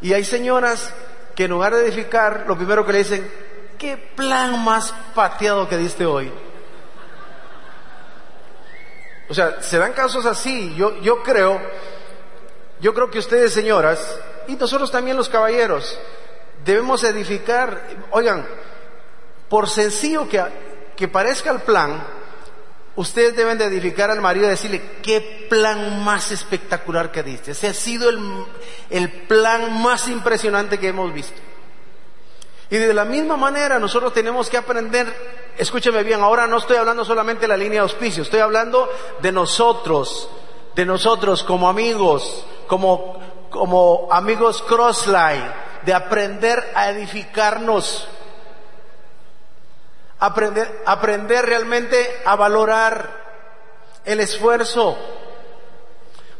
[0.02, 0.92] Y hay señoras
[1.34, 3.30] que en lugar de edificar, lo primero que le dicen,
[3.78, 6.32] ¿qué plan más pateado que diste hoy?
[9.28, 10.74] O sea, se dan casos así.
[10.74, 11.60] Yo, yo creo,
[12.80, 15.98] yo creo que ustedes, señoras, y nosotros también los caballeros,
[16.64, 18.46] debemos edificar, oigan,
[19.48, 20.42] por sencillo que,
[20.96, 22.04] que parezca el plan,
[23.00, 27.52] Ustedes deben de edificar al marido y decirle, qué plan más espectacular que diste.
[27.52, 28.18] Ese ha sido el,
[28.90, 31.40] el plan más impresionante que hemos visto.
[32.68, 35.06] Y de la misma manera nosotros tenemos que aprender,
[35.56, 38.86] escúcheme bien, ahora no estoy hablando solamente de la línea de auspicio, estoy hablando
[39.22, 40.28] de nosotros,
[40.74, 45.50] de nosotros como amigos, como, como amigos crossline,
[45.86, 48.06] de aprender a edificarnos
[50.20, 53.20] aprender, aprender realmente a valorar
[54.04, 54.96] el esfuerzo.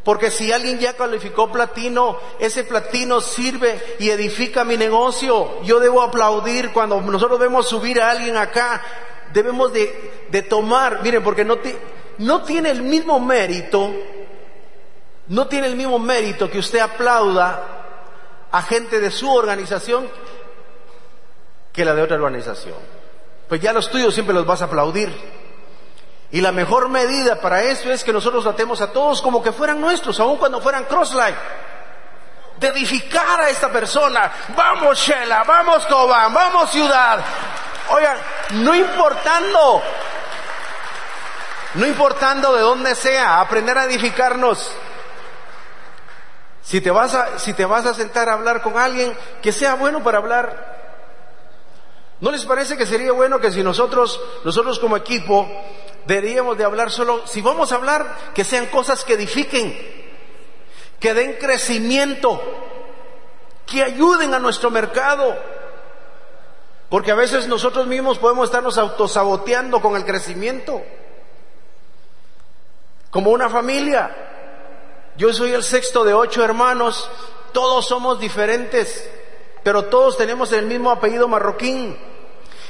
[0.04, 5.62] Porque si alguien ya calificó platino, ese platino sirve y edifica mi negocio.
[5.62, 8.82] Yo debo aplaudir cuando nosotros vemos subir a alguien acá
[9.32, 11.58] debemos de, tomar, miren, porque no,
[12.18, 13.92] no tiene el mismo mérito,
[15.28, 17.78] no tiene el mismo mérito que usted aplauda
[18.50, 20.08] a gente de su organización
[21.72, 22.99] que la de otra organización.
[23.50, 25.12] Pues ya los tuyos siempre los vas a aplaudir.
[26.30, 29.80] Y la mejor medida para eso es que nosotros tratemos a todos como que fueran
[29.80, 31.34] nuestros, aun cuando fueran crossline.
[32.58, 34.30] De edificar a esta persona.
[34.56, 37.18] Vamos Shela, vamos Cobán, vamos ciudad.
[37.90, 38.18] Oigan,
[38.50, 39.82] no importando,
[41.74, 44.70] no importando de dónde sea, aprender a edificarnos.
[46.62, 49.74] Si te vas a, si te vas a sentar a hablar con alguien, que sea
[49.74, 50.69] bueno para hablar.
[52.20, 55.48] ¿No les parece que sería bueno que si nosotros, nosotros como equipo,
[56.06, 59.74] deberíamos de hablar solo, si vamos a hablar, que sean cosas que edifiquen,
[60.98, 62.40] que den crecimiento,
[63.64, 65.35] que ayuden a nuestro mercado?
[66.90, 70.83] Porque a veces nosotros mismos podemos estarnos autosaboteando con el crecimiento.
[73.11, 74.14] Como una familia.
[75.16, 77.09] Yo soy el sexto de ocho hermanos,
[77.52, 79.09] todos somos diferentes,
[79.62, 82.10] pero todos tenemos el mismo apellido marroquín.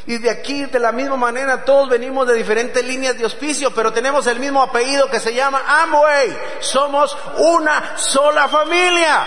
[0.06, 3.92] Y de aquí, de la misma manera, todos venimos de diferentes líneas de hospicio, pero
[3.92, 6.36] tenemos el mismo apellido que se llama Amway.
[6.60, 9.26] Somos una sola familia.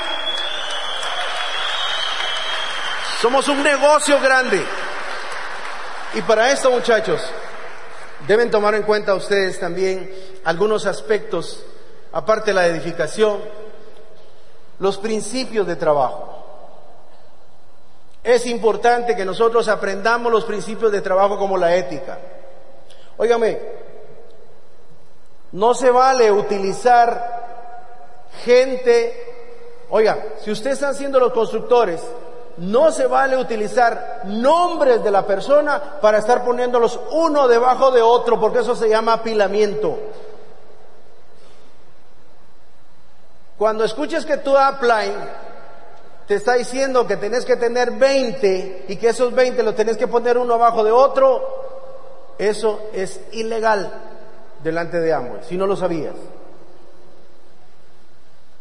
[3.22, 4.66] Somos un negocio grande.
[6.16, 7.22] Y para esto, muchachos,
[8.28, 10.12] deben tomar en cuenta ustedes también
[10.44, 11.64] algunos aspectos,
[12.12, 13.42] aparte de la edificación,
[14.80, 16.33] los principios de trabajo.
[18.24, 22.18] Es importante que nosotros aprendamos los principios de trabajo como la ética.
[23.18, 23.60] Óigame,
[25.52, 27.44] no se vale utilizar
[28.44, 32.02] gente, oiga, si ustedes están siendo los constructores,
[32.58, 38.40] no se vale utilizar nombres de la persona para estar poniéndolos uno debajo de otro,
[38.40, 39.98] porque eso se llama apilamiento.
[43.58, 45.16] Cuando escuches que tu upline
[46.28, 50.08] te está diciendo que tenés que tener 20 y que esos 20 los tenés que
[50.08, 53.92] poner uno abajo de otro, eso es ilegal
[54.64, 56.16] delante de ambos, si no lo sabías.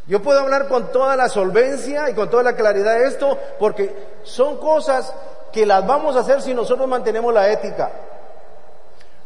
[0.06, 3.94] Yo puedo hablar con toda la solvencia y con toda la claridad de esto porque
[4.24, 5.14] son cosas
[5.52, 7.92] que las vamos a hacer si nosotros mantenemos la ética.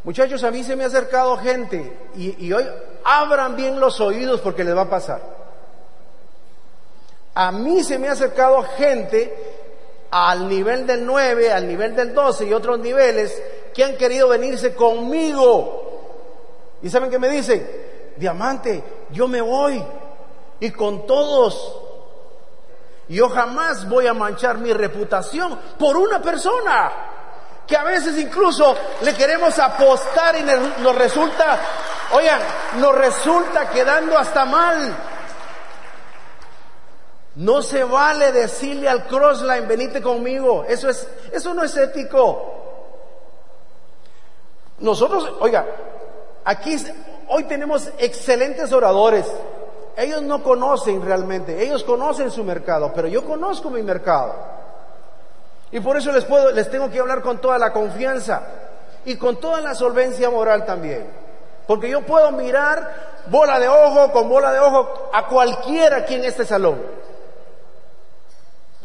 [0.04, 2.64] Muchachos, a mí se me ha acercado gente y, hoy
[3.04, 5.35] abran bien los oídos porque les va a pasar.
[7.36, 12.46] A mí se me ha acercado gente al nivel del 9, al nivel del 12
[12.46, 13.42] y otros niveles
[13.74, 16.78] que han querido venirse conmigo.
[16.82, 17.68] ¿Y saben qué me dicen?
[18.16, 19.84] Diamante, yo me voy
[20.60, 21.78] y con todos.
[23.08, 26.90] Yo jamás voy a manchar mi reputación por una persona
[27.66, 31.60] que a veces incluso le queremos apostar y nos resulta,
[32.12, 32.40] oigan,
[32.78, 34.96] nos resulta quedando hasta mal.
[37.36, 40.64] No se vale decirle al crossline, venite conmigo.
[40.66, 42.54] Eso es, eso no es ético.
[44.78, 45.66] Nosotros, oiga,
[46.44, 46.76] aquí
[47.28, 49.26] hoy tenemos excelentes oradores.
[49.98, 54.34] Ellos no conocen realmente, ellos conocen su mercado, pero yo conozco mi mercado.
[55.72, 58.42] Y por eso les puedo, les tengo que hablar con toda la confianza
[59.04, 61.06] y con toda la solvencia moral también.
[61.66, 66.24] Porque yo puedo mirar bola de ojo con bola de ojo a cualquiera aquí en
[66.24, 66.80] este salón.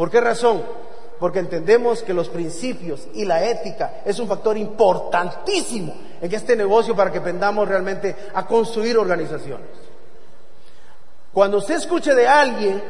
[0.02, 0.64] ¿Por qué razón?
[1.20, 6.96] Porque entendemos que los principios y la ética es un factor importantísimo en este negocio
[6.96, 9.68] para que aprendamos realmente a construir organizaciones.
[11.32, 12.82] Cuando usted escuche de alguien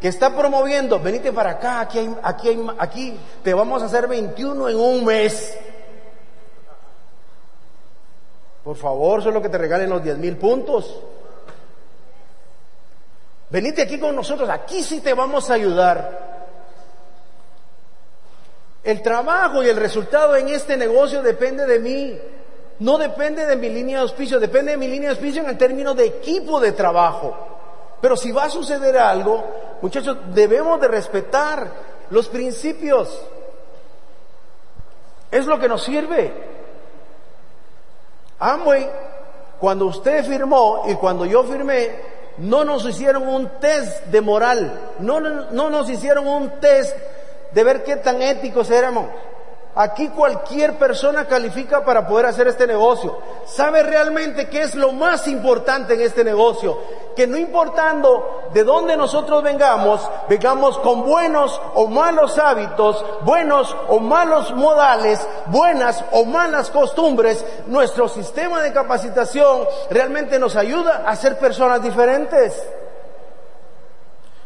[0.00, 4.76] que está promoviendo, venite para acá, aquí, aquí, aquí te vamos a hacer 21 en
[4.80, 5.54] un mes.
[8.64, 10.98] Por favor, solo que te regalen los 10 mil puntos.
[13.50, 16.27] Venite aquí con nosotros, aquí sí te vamos a ayudar.
[18.84, 22.18] El trabajo y el resultado en este negocio depende de mí.
[22.80, 25.58] No depende de mi línea de auspicio, depende de mi línea de auspicio en el
[25.58, 27.36] término de equipo de trabajo.
[28.00, 29.44] Pero si va a suceder algo,
[29.82, 31.66] muchachos, debemos de respetar
[32.10, 33.20] los principios.
[35.30, 36.32] Es lo que nos sirve.
[38.38, 38.88] Amway,
[39.58, 41.90] cuando usted firmó y cuando yo firmé,
[42.38, 46.96] no nos hicieron un test de moral, no, no nos hicieron un test
[47.52, 49.06] de ver qué tan éticos éramos.
[49.74, 53.16] Aquí cualquier persona califica para poder hacer este negocio.
[53.46, 56.78] Sabe realmente qué es lo más importante en este negocio
[57.18, 63.98] que no importando de dónde nosotros vengamos, vengamos con buenos o malos hábitos, buenos o
[63.98, 71.40] malos modales, buenas o malas costumbres, nuestro sistema de capacitación realmente nos ayuda a ser
[71.40, 72.54] personas diferentes.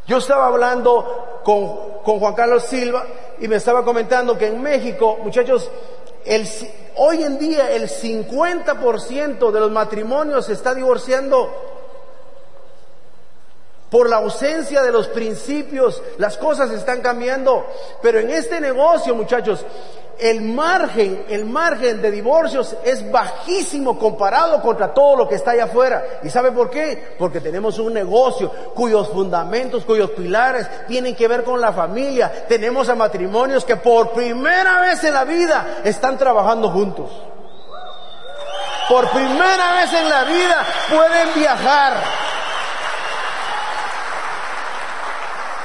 [0.07, 3.05] Yo estaba hablando con, Juan Carlos Silva
[3.39, 5.71] y me estaba comentando que en México, muchachos,
[6.97, 11.51] hoy en día el 50% de los matrimonios se está divorciando
[13.91, 17.67] por la ausencia de los principios, las cosas están cambiando.
[18.01, 19.67] Pero en este negocio, muchachos,
[20.23, 25.65] el margen, el margen de divorcios es bajísimo comparado contra todo lo que está allá
[25.65, 26.21] afuera.
[26.23, 27.17] ¿Y sabe por qué?
[27.19, 32.47] Porque tenemos un negocio cuyos fundamentos, cuyos pilares tienen que ver con la familia.
[32.47, 37.11] Tenemos a matrimonios que por primera vez en la vida están trabajando juntos.
[38.89, 41.95] Por primera vez en la vida pueden viajar.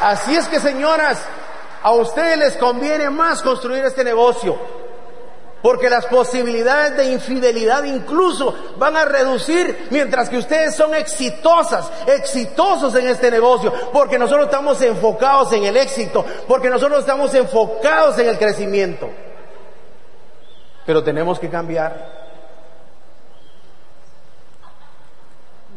[0.01, 1.19] Así es que señoras,
[1.88, 4.57] a ustedes les conviene más construir este negocio,
[5.61, 12.93] porque las posibilidades de infidelidad incluso van a reducir mientras que ustedes son exitosas, exitosos
[12.95, 18.27] en este negocio, porque nosotros estamos enfocados en el éxito, porque nosotros estamos enfocados en
[18.27, 19.09] el crecimiento.
[20.85, 22.17] Pero tenemos que cambiar.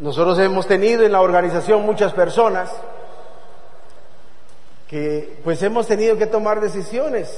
[0.01, 2.69] Nosotros hemos tenido en la organización muchas personas
[4.91, 7.29] que pues hemos tenido que tomar decisiones,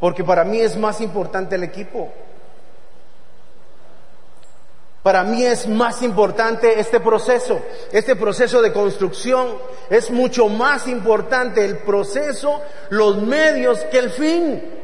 [0.00, 2.10] porque para mí es más importante el equipo.
[5.02, 7.60] Para mí es más importante este proceso,
[7.92, 9.56] este proceso de construcción.
[9.90, 14.77] Es mucho más importante el proceso, los medios que el fin.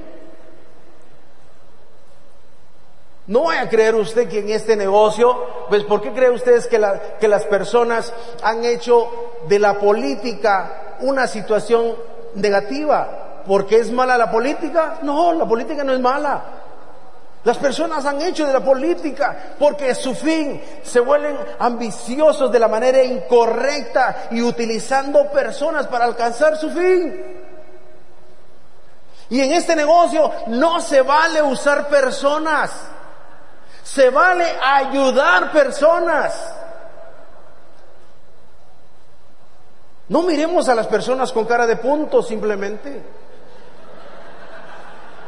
[3.26, 5.34] No vaya a creer usted que en este negocio,
[5.68, 6.80] pues ¿por qué cree ustedes que,
[7.18, 8.12] que las personas
[8.42, 9.10] han hecho
[9.48, 11.94] de la política una situación
[12.34, 13.42] negativa?
[13.46, 14.98] ¿Porque es mala la política?
[15.02, 16.42] No, la política no es mala.
[17.44, 22.68] Las personas han hecho de la política porque su fin se vuelven ambiciosos de la
[22.68, 27.22] manera incorrecta y utilizando personas para alcanzar su fin.
[29.28, 32.70] Y en este negocio no se vale usar personas.
[33.84, 36.34] Se vale ayudar personas.
[40.08, 43.02] No miremos a las personas con cara de punto simplemente.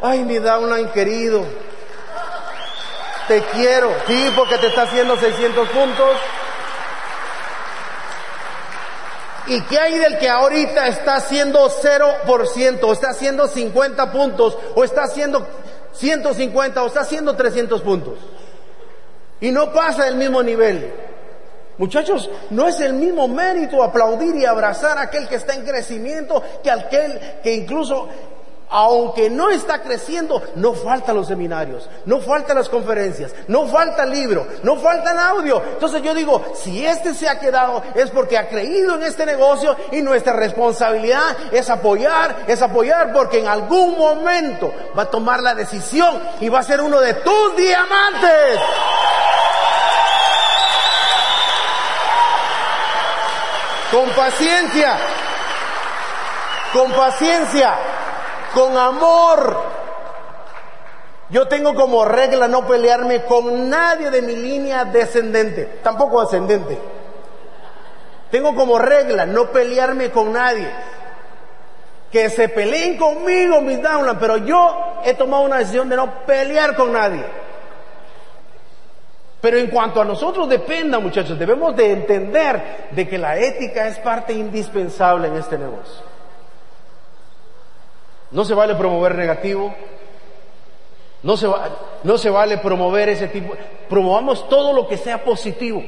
[0.03, 1.45] Ay, mi downline querido.
[3.29, 3.91] Te quiero.
[4.07, 6.17] Sí, porque te está haciendo 600 puntos.
[9.49, 14.83] ¿Y qué hay del que ahorita está haciendo 0%, o está haciendo 50 puntos, o
[14.83, 15.47] está haciendo
[15.93, 18.15] 150, o está haciendo 300 puntos?
[19.41, 20.93] Y no pasa del mismo nivel.
[21.79, 26.43] Muchachos, no es el mismo mérito aplaudir y abrazar a aquel que está en crecimiento
[26.63, 28.09] que aquel que incluso,
[28.71, 34.11] aunque no está creciendo, no faltan los seminarios, no faltan las conferencias, no falta el
[34.11, 35.63] libro, no falta el audio.
[35.75, 39.77] Entonces yo digo, si este se ha quedado es porque ha creído en este negocio
[39.93, 45.55] y nuestra responsabilidad es apoyar, es apoyar porque en algún momento va a tomar la
[45.55, 48.61] decisión y va a ser uno de tus diamantes.
[53.97, 54.99] Con paciencia,
[56.71, 57.75] con paciencia,
[58.53, 59.57] con amor.
[61.31, 66.79] Yo tengo como regla no pelearme con nadie de mi línea descendente, tampoco ascendente.
[68.31, 70.71] Tengo como regla no pelearme con nadie.
[72.13, 76.77] Que se peleen conmigo mis downlands, pero yo he tomado una decisión de no pelear
[76.77, 77.25] con nadie.
[79.47, 83.97] Pero en cuanto a nosotros dependa, muchachos, debemos de entender de que la ética es
[84.01, 86.03] parte indispensable en este negocio.
[88.33, 89.73] No se vale promover negativo,
[91.23, 91.49] no se,
[92.03, 93.55] no se vale promover ese tipo,
[93.89, 95.81] promovamos todo lo que sea positivo.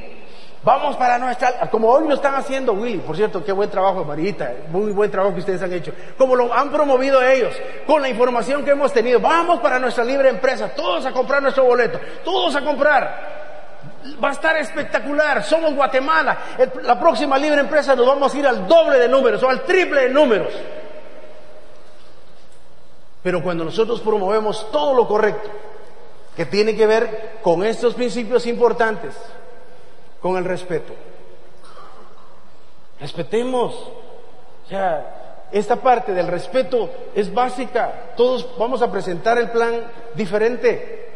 [0.63, 4.53] Vamos para nuestra, como hoy lo están haciendo Willy, por cierto, qué buen trabajo Marita,
[4.69, 7.53] muy buen trabajo que ustedes han hecho, como lo han promovido ellos,
[7.85, 11.65] con la información que hemos tenido, vamos para nuestra libre empresa, todos a comprar nuestro
[11.65, 13.38] boleto, todos a comprar.
[14.23, 15.43] Va a estar espectacular.
[15.43, 16.37] Somos Guatemala.
[16.83, 20.03] la próxima libre empresa nos vamos a ir al doble de números o al triple
[20.03, 20.53] de números.
[23.21, 25.49] Pero cuando nosotros promovemos todo lo correcto,
[26.35, 29.13] que tiene que ver con estos principios importantes,
[30.21, 30.93] con el respeto.
[32.99, 33.73] Respetemos.
[34.71, 35.19] O
[35.51, 38.11] esta parte del respeto es básica.
[38.15, 39.83] Todos vamos a presentar el plan
[40.13, 41.09] diferente,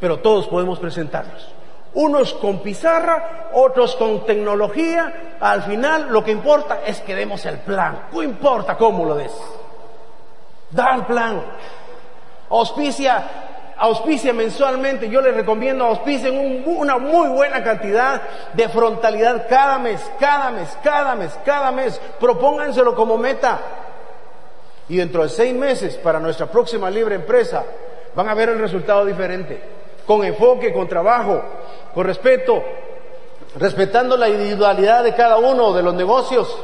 [0.00, 1.55] pero todos podemos presentarlos.
[1.96, 5.36] Unos con pizarra, otros con tecnología.
[5.40, 8.08] Al final lo que importa es que demos el plan.
[8.12, 9.32] No importa cómo lo des.
[10.70, 11.42] Da el plan.
[12.50, 13.24] Auspicia
[13.78, 18.22] auspicia mensualmente, yo les recomiendo auspicien una muy buena cantidad
[18.54, 22.00] de frontalidad cada mes, cada mes, cada mes, cada mes.
[22.18, 23.58] Propónganselo como meta.
[24.88, 27.64] Y dentro de seis meses, para nuestra próxima libre empresa,
[28.14, 29.60] van a ver el resultado diferente.
[30.06, 31.42] Con enfoque, con trabajo,
[31.96, 32.62] con respeto,
[33.54, 36.54] respetando la individualidad de cada uno de los negocios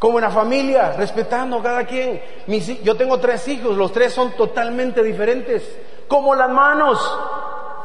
[0.00, 2.20] como una familia, respetando a cada quien.
[2.82, 5.62] yo tengo tres hijos, los tres son totalmente diferentes.
[6.08, 6.98] Como las manos,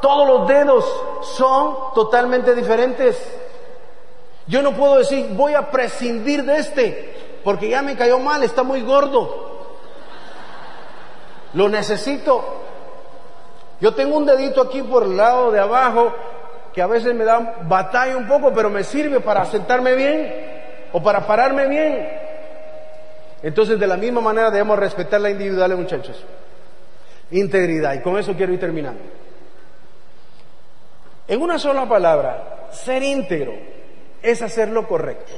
[0.01, 0.84] todos los dedos
[1.21, 3.15] son totalmente diferentes.
[4.47, 8.63] Yo no puedo decir, voy a prescindir de este, porque ya me cayó mal, está
[8.63, 9.67] muy gordo.
[11.53, 12.59] Lo necesito.
[13.82, 16.13] Yo tengo un dedito aquí por el lado de abajo
[16.73, 20.34] que a veces me da batalla un poco, pero me sirve para sentarme bien
[20.91, 22.09] o para pararme bien.
[23.41, 26.23] Entonces, de la misma manera debemos respetar la individualidad, muchachos.
[27.32, 27.93] Integridad.
[27.93, 29.01] Y con eso quiero ir terminando.
[31.27, 33.53] En una sola palabra, ser íntegro
[34.21, 35.32] es hacer lo correcto.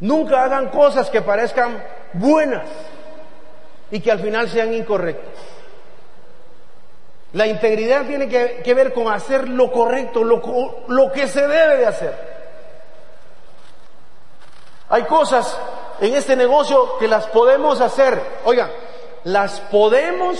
[0.00, 2.68] Nunca hagan cosas que parezcan buenas
[3.90, 5.34] y que al final sean incorrectas.
[7.32, 11.86] La integridad tiene que, ver con hacer lo correcto, lo, lo que se debe de
[11.86, 12.14] hacer.
[14.88, 15.58] Hay cosas
[16.00, 18.20] en este negocio que las podemos hacer.
[18.44, 18.70] Oigan,
[19.24, 20.38] las podemos,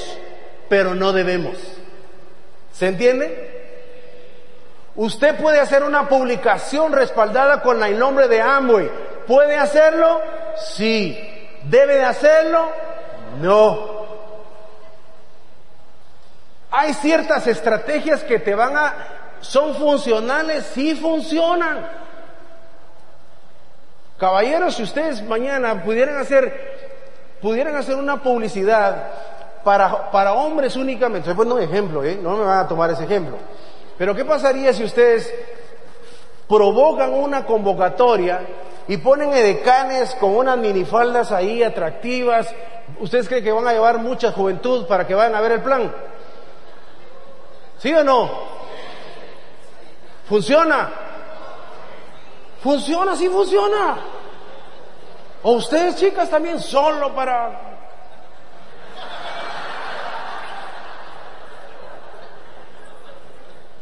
[0.69, 1.57] pero no debemos.
[2.73, 3.49] ¿Se entiende?
[4.97, 8.91] Usted puede hacer una publicación respaldada con el nombre de Amway.
[9.27, 10.21] ¿Puede hacerlo?
[10.75, 11.17] Sí.
[11.65, 12.88] ¿Debe de hacerlo?
[13.41, 13.99] No.
[16.71, 18.95] Hay ciertas estrategias que te van a,
[19.41, 21.87] son funcionales, sí funcionan.
[24.19, 26.99] Caballeros, si ustedes mañana pudieran hacer,
[27.41, 29.11] pudieran hacer una publicidad
[29.65, 32.19] para, para hombres únicamente, estoy un ejemplo, ¿eh?
[32.21, 33.37] no me van a tomar ese ejemplo.
[33.97, 35.33] Pero ¿qué pasaría si ustedes
[36.49, 38.41] provocan una convocatoria
[38.89, 42.53] y ponen edecanes con unas minifaldas ahí atractivas?
[43.01, 45.95] ¿Ustedes creen que van a llevar mucha juventud para que vayan a ver el plan?
[47.79, 48.31] ¿Sí o no?
[50.29, 50.91] ¿Funciona?
[52.63, 53.99] Funciona, sí funciona.
[55.43, 57.67] O ustedes chicas también solo para...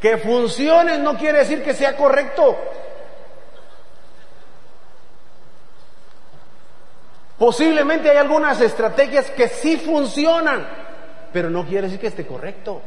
[0.00, 2.56] Que funcione no quiere decir que sea correcto.
[7.38, 10.66] Posiblemente hay algunas estrategias que sí funcionan,
[11.32, 12.80] pero no quiere decir que esté correcto.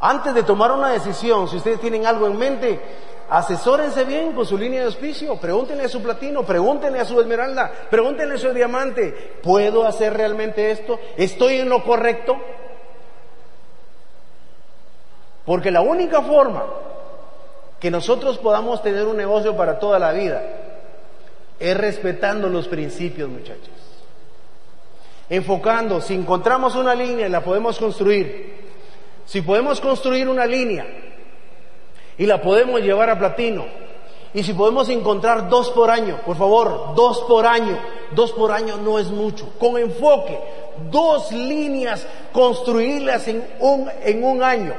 [0.00, 2.80] Antes de tomar una decisión, si ustedes tienen algo en mente,
[3.28, 7.70] asesórense bien con su línea de auspicio, pregúntenle a su platino, pregúntenle a su esmeralda,
[7.90, 10.98] pregúntenle a su diamante, ¿puedo hacer realmente esto?
[11.18, 12.38] ¿Estoy en lo correcto?
[15.44, 16.64] Porque la única forma
[17.78, 20.69] que nosotros podamos tener un negocio para toda la vida
[21.60, 23.68] es respetando los principios, muchachos.
[25.28, 28.58] Enfocando, si encontramos una línea la podemos construir,
[29.26, 30.86] si podemos construir una línea
[32.18, 33.66] y la podemos llevar a platino,
[34.32, 37.78] y si podemos encontrar dos por año, por favor, dos por año,
[38.12, 40.38] dos por año no es mucho, con enfoque,
[40.90, 44.74] dos líneas, construirlas en un, en un año.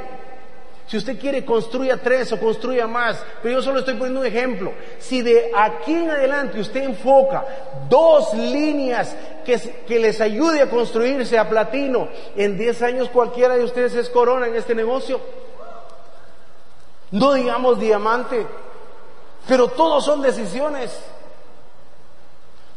[0.87, 3.23] Si usted quiere, construya tres o construya más.
[3.41, 4.73] Pero yo solo estoy poniendo un ejemplo.
[4.99, 7.45] Si de aquí en adelante usted enfoca
[7.89, 9.15] dos líneas
[9.45, 9.57] que,
[9.87, 14.47] que les ayude a construirse a platino, en diez años cualquiera de ustedes es corona
[14.47, 15.21] en este negocio.
[17.11, 18.45] No digamos diamante,
[19.47, 20.97] pero todos son decisiones.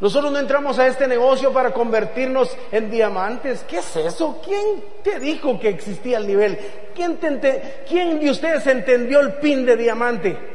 [0.01, 3.65] Nosotros no entramos a este negocio para convertirnos en diamantes.
[3.69, 4.41] ¿Qué es eso?
[4.45, 6.59] ¿Quién te dijo que existía el nivel?
[6.95, 7.19] ¿Quién,
[7.89, 10.55] ¿Quién de ustedes entendió el pin de diamante?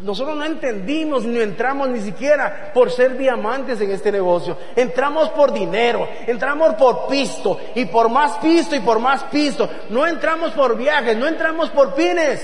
[0.00, 4.56] Nosotros no entendimos ni entramos ni siquiera por ser diamantes en este negocio.
[4.76, 9.68] Entramos por dinero, entramos por pisto y por más pisto y por más pisto.
[9.90, 12.40] No entramos por viajes, no entramos por pines.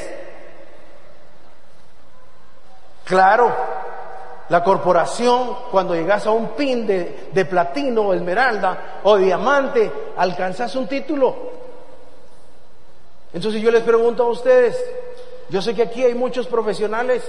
[3.04, 3.54] Claro,
[4.50, 10.86] la corporación, cuando llegas a un pin de, platino o esmeralda o diamante, alcanzas un
[10.86, 11.34] título.
[13.32, 14.76] Entonces yo les pregunto a ustedes,
[15.48, 17.22] yo sé que aquí hay muchos profesionales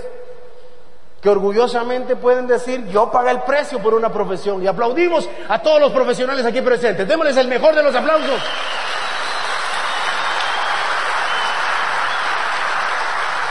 [1.22, 4.62] que orgullosamente pueden decir, yo pagué el precio por una profesión.
[4.62, 7.08] Y aplaudimos a todos los profesionales aquí presentes.
[7.08, 8.42] Démosles el mejor de los aplausos.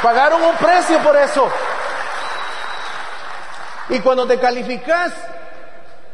[0.04, 1.48] Pagaron un precio por eso.
[3.88, 5.12] Y cuando te calificas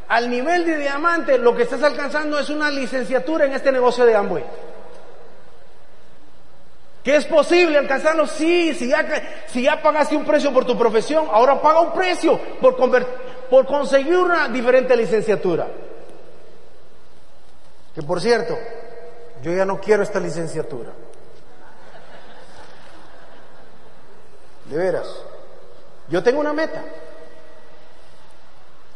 [0.09, 4.16] al nivel de diamante, lo que estás alcanzando es una licenciatura en este negocio de
[4.16, 4.45] Amway.
[7.05, 8.27] ¿Que es posible alcanzarlo?
[8.27, 9.07] Sí, si ya,
[9.55, 12.77] ya pagaste un precio por tu profesión, ahora paga un precio por,
[13.49, 15.66] por conseguir una diferente licenciatura.
[17.95, 18.59] Que por cierto,
[19.43, 20.91] yo ya no quiero esta licenciatura.
[24.66, 25.09] De veras.
[26.09, 26.83] Yo tengo una meta.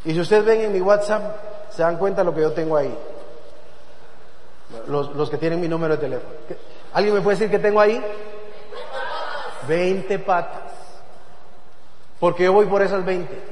[0.05, 2.77] Y si ustedes ven en mi WhatsApp, se dan cuenta de lo que yo tengo
[2.77, 2.97] ahí.
[4.87, 6.35] Los, los que tienen mi número de teléfono.
[6.93, 8.03] ¿Alguien me puede decir que tengo ahí?
[9.67, 10.73] 20 patas.
[12.21, 13.43] Porque yo voy por esas 20.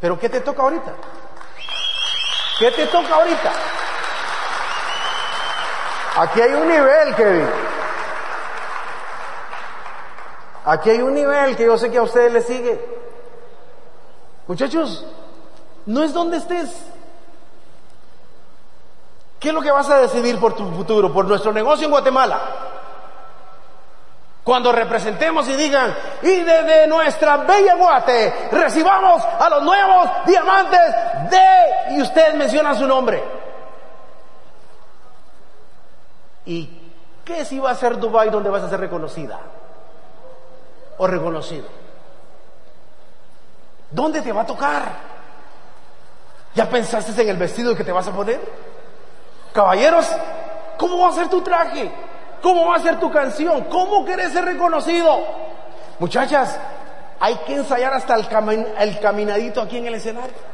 [0.00, 0.92] Pero ¿qué te toca ahorita?
[2.58, 3.52] ¿Qué te toca ahorita?
[6.16, 7.48] Aquí hay un nivel, Kevin.
[10.64, 12.99] Aquí hay un nivel que yo sé que a ustedes les sigue.
[14.50, 15.06] Muchachos,
[15.86, 16.74] no es donde estés.
[19.38, 22.40] ¿Qué es lo que vas a decidir por tu futuro, por nuestro negocio en Guatemala?
[24.42, 30.80] Cuando representemos y digan, y desde nuestra bella Guate recibamos a los nuevos diamantes
[31.30, 33.22] de, y usted menciona su nombre.
[36.46, 36.68] ¿Y
[37.24, 39.38] qué si va a ser Dubai donde vas a ser reconocida?
[40.98, 41.89] O reconocido.
[43.90, 44.82] ¿Dónde te va a tocar?
[46.54, 48.40] ¿Ya pensaste en el vestido que te vas a poner?
[49.52, 50.06] Caballeros,
[50.76, 51.90] ¿cómo va a ser tu traje?
[52.42, 53.64] ¿Cómo va a ser tu canción?
[53.64, 55.24] ¿Cómo querés ser reconocido?
[55.98, 56.58] Muchachas,
[57.18, 58.26] hay que ensayar hasta el,
[58.78, 60.50] el caminadito aquí en el escenario.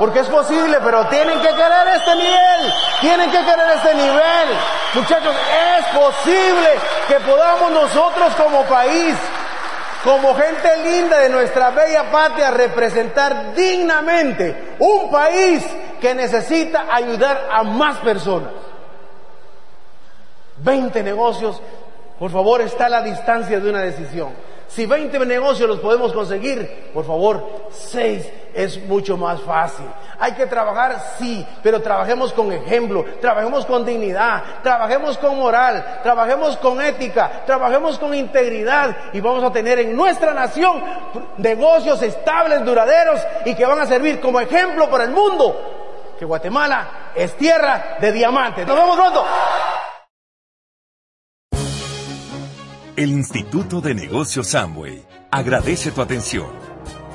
[0.00, 2.72] Porque es posible, pero tienen que querer este nivel.
[3.02, 4.48] Tienen que querer este nivel.
[4.94, 5.36] Muchachos,
[5.78, 6.68] es posible
[7.06, 9.14] que podamos nosotros como país,
[10.04, 15.64] como gente linda de nuestra bella patria, representar dignamente un país
[16.00, 18.52] que necesita ayudar a más personas.
[20.58, 21.60] 20 negocios,
[22.18, 24.30] por favor, está a la distancia de una decisión.
[24.68, 28.26] Si 20 negocios los podemos conseguir, por favor, 6
[28.64, 29.86] es mucho más fácil.
[30.18, 36.56] Hay que trabajar, sí, pero trabajemos con ejemplo, trabajemos con dignidad, trabajemos con moral, trabajemos
[36.58, 40.82] con ética, trabajemos con integridad y vamos a tener en nuestra nación
[41.38, 46.16] negocios estables, duraderos y que van a servir como ejemplo para el mundo.
[46.18, 48.66] Que Guatemala es tierra de diamantes.
[48.66, 49.24] Nos vemos pronto.
[52.96, 56.69] El Instituto de Negocios Amway agradece tu atención.